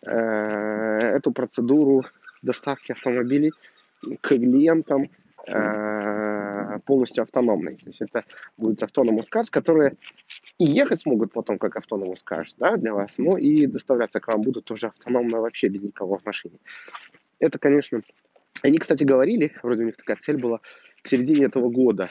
эту 0.00 1.32
процедуру 1.32 2.04
доставки 2.40 2.92
автомобилей 2.92 3.50
к 4.20 4.28
клиентам 4.28 5.10
э, 5.52 6.78
полностью 6.86 7.22
автономной. 7.22 7.76
То 7.76 7.86
есть 7.86 8.00
это 8.00 8.24
будет 8.56 8.82
автономный 8.82 9.22
cars, 9.22 9.48
которые 9.50 9.96
и 10.58 10.64
ехать 10.64 11.00
смогут 11.00 11.32
потом 11.32 11.58
как 11.58 11.76
автономный 11.76 12.16
cars 12.24 12.54
да, 12.58 12.76
для 12.76 12.94
вас, 12.94 13.10
но 13.18 13.36
и 13.36 13.66
доставляться 13.66 14.20
к 14.20 14.28
вам 14.28 14.42
будут 14.42 14.64
тоже 14.64 14.86
автономно 14.86 15.40
вообще 15.40 15.68
без 15.68 15.82
никого 15.82 16.18
в 16.18 16.24
машине. 16.24 16.58
Это, 17.38 17.58
конечно, 17.58 18.02
они, 18.62 18.78
кстати, 18.78 19.04
говорили, 19.04 19.52
вроде 19.62 19.84
у 19.84 19.86
них 19.86 19.96
такая 19.96 20.16
цель 20.16 20.38
была, 20.38 20.60
к 21.02 21.08
середине 21.08 21.46
этого 21.46 21.68
года 21.68 22.10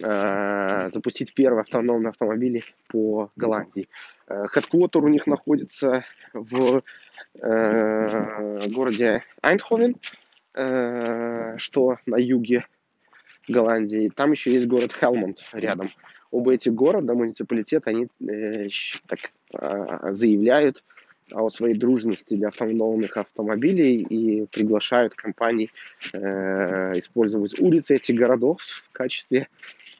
э, 0.00 0.90
запустить 0.92 1.34
первые 1.34 1.62
автономные 1.62 2.10
автомобили 2.10 2.62
по 2.88 3.30
Голландии. 3.36 3.88
Хедквотер 4.28 5.04
у 5.04 5.08
них 5.08 5.26
находится 5.26 6.04
в 6.32 6.82
э, 7.40 8.68
городе 8.68 9.22
Айнховен, 9.40 9.96
э, 10.54 11.56
что 11.58 11.98
на 12.06 12.16
юге 12.16 12.66
Голландии. 13.48 14.10
Там 14.14 14.32
еще 14.32 14.52
есть 14.52 14.66
город 14.66 14.92
Хелмонд 14.92 15.44
рядом. 15.52 15.90
Оба 16.30 16.54
эти 16.54 16.68
города, 16.68 17.14
муниципалитет, 17.14 17.86
они 17.86 18.08
э, 18.28 18.68
так 19.06 19.18
э, 19.54 20.12
заявляют 20.12 20.82
о 21.32 21.48
своей 21.50 21.74
дружности 21.74 22.34
для 22.34 22.48
автономных 22.48 23.16
автомобилей 23.16 24.02
и 24.02 24.46
приглашают 24.46 25.14
компании 25.14 25.70
э, 26.12 26.98
использовать 26.98 27.58
улицы 27.60 27.96
этих 27.96 28.16
городов 28.16 28.62
в 28.62 28.92
качестве 28.92 29.48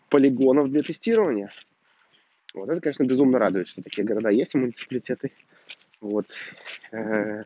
полигонов 0.08 0.70
для 0.70 0.82
тестирования. 0.82 1.50
Вот 2.54 2.68
это, 2.68 2.80
конечно, 2.80 3.04
безумно 3.04 3.38
радует, 3.38 3.68
что 3.68 3.82
такие 3.82 4.04
города 4.04 4.30
есть, 4.30 4.54
муниципалитеты. 4.54 5.32
Вот. 6.00 6.26
Э, 6.92 7.42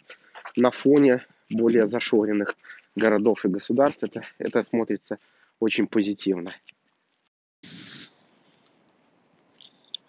на 0.56 0.70
фоне 0.70 1.24
более 1.48 1.88
зашоренных 1.88 2.56
городов 2.96 3.44
и 3.44 3.48
государств 3.48 4.02
это, 4.02 4.22
это 4.38 4.62
смотрится 4.62 5.18
очень 5.58 5.86
позитивно. 5.86 6.52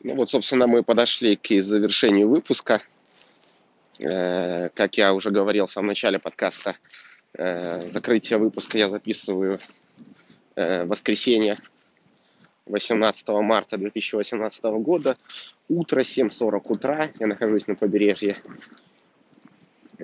Ну 0.04 0.16
вот, 0.16 0.30
собственно, 0.32 0.68
мы 0.68 0.84
подошли 0.84 1.36
к 1.36 1.62
завершению 1.62 2.30
выпуска. 2.30 2.82
Э, 4.02 4.70
как 4.70 4.98
я 4.98 5.14
уже 5.14 5.30
говорил 5.32 5.68
в 5.68 5.72
самом 5.72 5.88
начале 5.88 6.18
подкаста, 6.18 6.76
э, 7.34 7.88
закрытие 7.90 8.40
выпуска 8.40 8.78
я 8.78 8.90
записываю 8.90 9.60
в 10.56 10.86
воскресенье 10.86 11.60
18 12.66 13.28
марта 13.42 13.78
2018 13.78 14.64
года, 14.80 15.18
утро, 15.70 16.02
7.40 16.02 16.62
утра, 16.66 17.10
я 17.20 17.28
нахожусь 17.28 17.68
на 17.68 17.76
побережье 17.76 18.38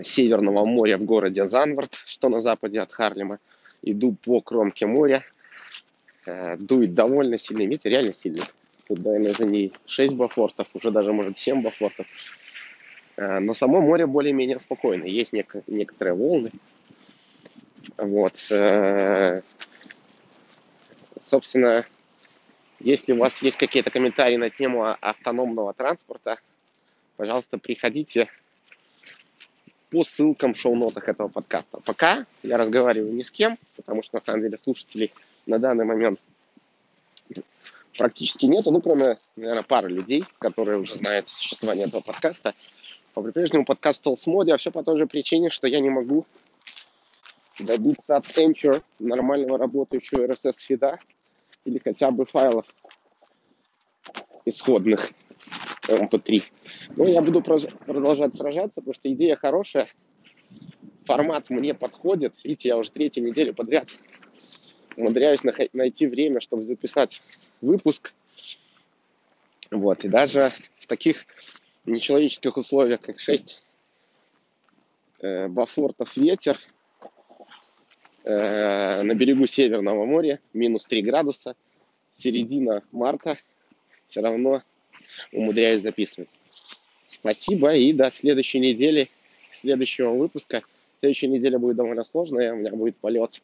Северного 0.03 0.65
моря 0.65 0.97
в 0.97 1.03
городе 1.03 1.47
Занвард, 1.47 1.95
что 2.05 2.29
на 2.29 2.39
западе 2.39 2.81
от 2.81 2.91
Харлема. 2.91 3.39
Иду 3.81 4.15
по 4.23 4.41
кромке 4.41 4.85
моря, 4.85 5.23
э, 6.25 6.57
дует 6.57 6.93
довольно 6.93 7.37
сильный 7.37 7.67
ветер, 7.67 7.91
реально 7.91 8.13
сильный. 8.13 8.43
Тут, 8.87 9.03
наверное, 9.03 9.31
уже 9.31 9.45
не 9.45 9.71
6 9.85 10.13
бафортов, 10.13 10.67
уже 10.73 10.91
даже, 10.91 11.13
может, 11.13 11.37
7 11.37 11.61
бафортов. 11.61 12.05
Э, 13.17 13.39
но 13.39 13.53
само 13.53 13.81
море 13.81 14.05
более-менее 14.05 14.59
спокойное. 14.59 15.07
Есть 15.07 15.33
нек- 15.33 15.63
некоторые 15.67 16.13
волны. 16.13 16.51
Вот. 17.97 18.35
Э, 18.51 19.41
собственно, 21.25 21.83
если 22.79 23.13
у 23.13 23.17
вас 23.17 23.41
есть 23.41 23.57
какие-то 23.57 23.89
комментарии 23.89 24.37
на 24.37 24.49
тему 24.49 24.85
автономного 25.01 25.73
транспорта, 25.73 26.37
пожалуйста, 27.17 27.57
приходите 27.57 28.29
по 29.89 30.03
ссылкам 30.03 30.53
в 30.53 30.59
шоу-нотах 30.59 31.09
этого 31.09 31.27
подкаста. 31.27 31.79
Пока 31.79 32.25
я 32.43 32.57
разговариваю 32.57 33.13
ни 33.13 33.21
с 33.21 33.31
кем, 33.31 33.57
потому 33.75 34.03
что 34.03 34.17
на 34.17 34.21
самом 34.23 34.41
деле 34.41 34.59
слушателей 34.63 35.11
на 35.45 35.59
данный 35.59 35.85
момент 35.85 36.19
практически 37.97 38.45
нету, 38.45 38.71
ну, 38.71 38.81
кроме, 38.81 39.17
наверное, 39.35 39.63
пары 39.63 39.89
людей, 39.89 40.23
которые 40.39 40.77
уже 40.77 40.93
знают 40.95 41.27
существование 41.27 41.87
этого 41.87 42.01
подкаста. 42.01 42.53
По-прежнему 43.23 43.65
подкаст 43.65 44.05
Mode, 44.05 44.51
а 44.51 44.57
все 44.57 44.69
по 44.69 44.83
той 44.83 44.99
же 44.99 45.07
причине, 45.07 45.49
что 45.49 45.65
я 45.65 45.79
не 45.79 45.89
могу 45.89 46.27
добиться 47.59 48.15
от 48.15 48.27
Anchor 48.37 48.83
нормального 48.99 49.57
работающего 49.57 50.27
RSS-фида 50.27 50.99
или 51.65 51.79
хотя 51.83 52.11
бы 52.11 52.27
файлов 52.27 52.67
исходных 54.45 55.11
MP3. 55.87 56.43
Но 56.95 57.07
я 57.07 57.23
буду 57.23 57.41
продолжать 57.41 58.35
сражаться, 58.35 58.75
потому 58.75 58.93
что 58.93 59.11
идея 59.11 59.35
хорошая, 59.35 59.87
формат 61.05 61.49
мне 61.49 61.73
подходит. 61.73 62.35
Видите, 62.43 62.69
я 62.69 62.77
уже 62.77 62.91
третью 62.91 63.23
неделю 63.23 63.55
подряд 63.55 63.89
умудряюсь 64.95 65.39
найти 65.73 66.05
время, 66.05 66.39
чтобы 66.39 66.65
записать 66.65 67.23
выпуск. 67.61 68.13
Вот, 69.71 70.05
и 70.05 70.07
даже 70.07 70.51
в 70.79 70.85
таких 70.85 71.25
нечеловеческих 71.87 72.57
условиях, 72.57 73.01
как 73.01 73.19
6 73.19 73.61
э, 75.21 75.47
бафортов 75.47 76.15
ветер, 76.17 76.59
Э, 78.29 79.03
на 79.03 79.13
берегу 79.13 79.47
Северного 79.47 80.03
моря, 80.03 80.41
минус 80.51 80.85
3 80.85 81.01
градуса, 81.01 81.55
середина 82.17 82.83
марта, 82.91 83.37
все 84.09 84.19
равно 84.19 84.63
умудряюсь 85.31 85.81
записывать. 85.81 86.27
Спасибо 87.09 87.73
и 87.73 87.93
до 87.93 88.11
следующей 88.11 88.59
недели, 88.59 89.09
следующего 89.53 90.11
выпуска. 90.11 90.63
Следующая 90.99 91.27
неделя 91.27 91.57
будет 91.57 91.77
довольно 91.77 92.03
сложная, 92.03 92.51
у 92.51 92.57
меня 92.57 92.71
будет 92.71 92.97
полет 92.97 93.41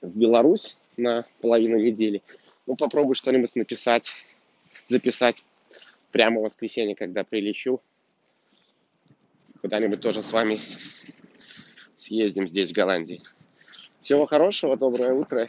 в 0.00 0.18
Беларусь 0.18 0.78
на 0.96 1.26
половину 1.42 1.76
недели. 1.76 2.22
Ну, 2.66 2.74
попробую 2.74 3.16
что-нибудь 3.16 3.54
написать, 3.54 4.24
записать 4.88 5.44
прямо 6.14 6.38
в 6.38 6.44
воскресенье, 6.44 6.94
когда 6.94 7.24
прилечу. 7.24 7.82
Куда-нибудь 9.60 10.00
тоже 10.00 10.22
с 10.22 10.30
вами 10.30 10.60
съездим 11.96 12.46
здесь, 12.46 12.70
в 12.70 12.72
Голландии. 12.72 13.20
Всего 14.00 14.24
хорошего, 14.24 14.76
доброе 14.76 15.12
утро, 15.12 15.48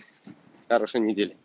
хорошей 0.67 1.01
недели. 1.01 1.37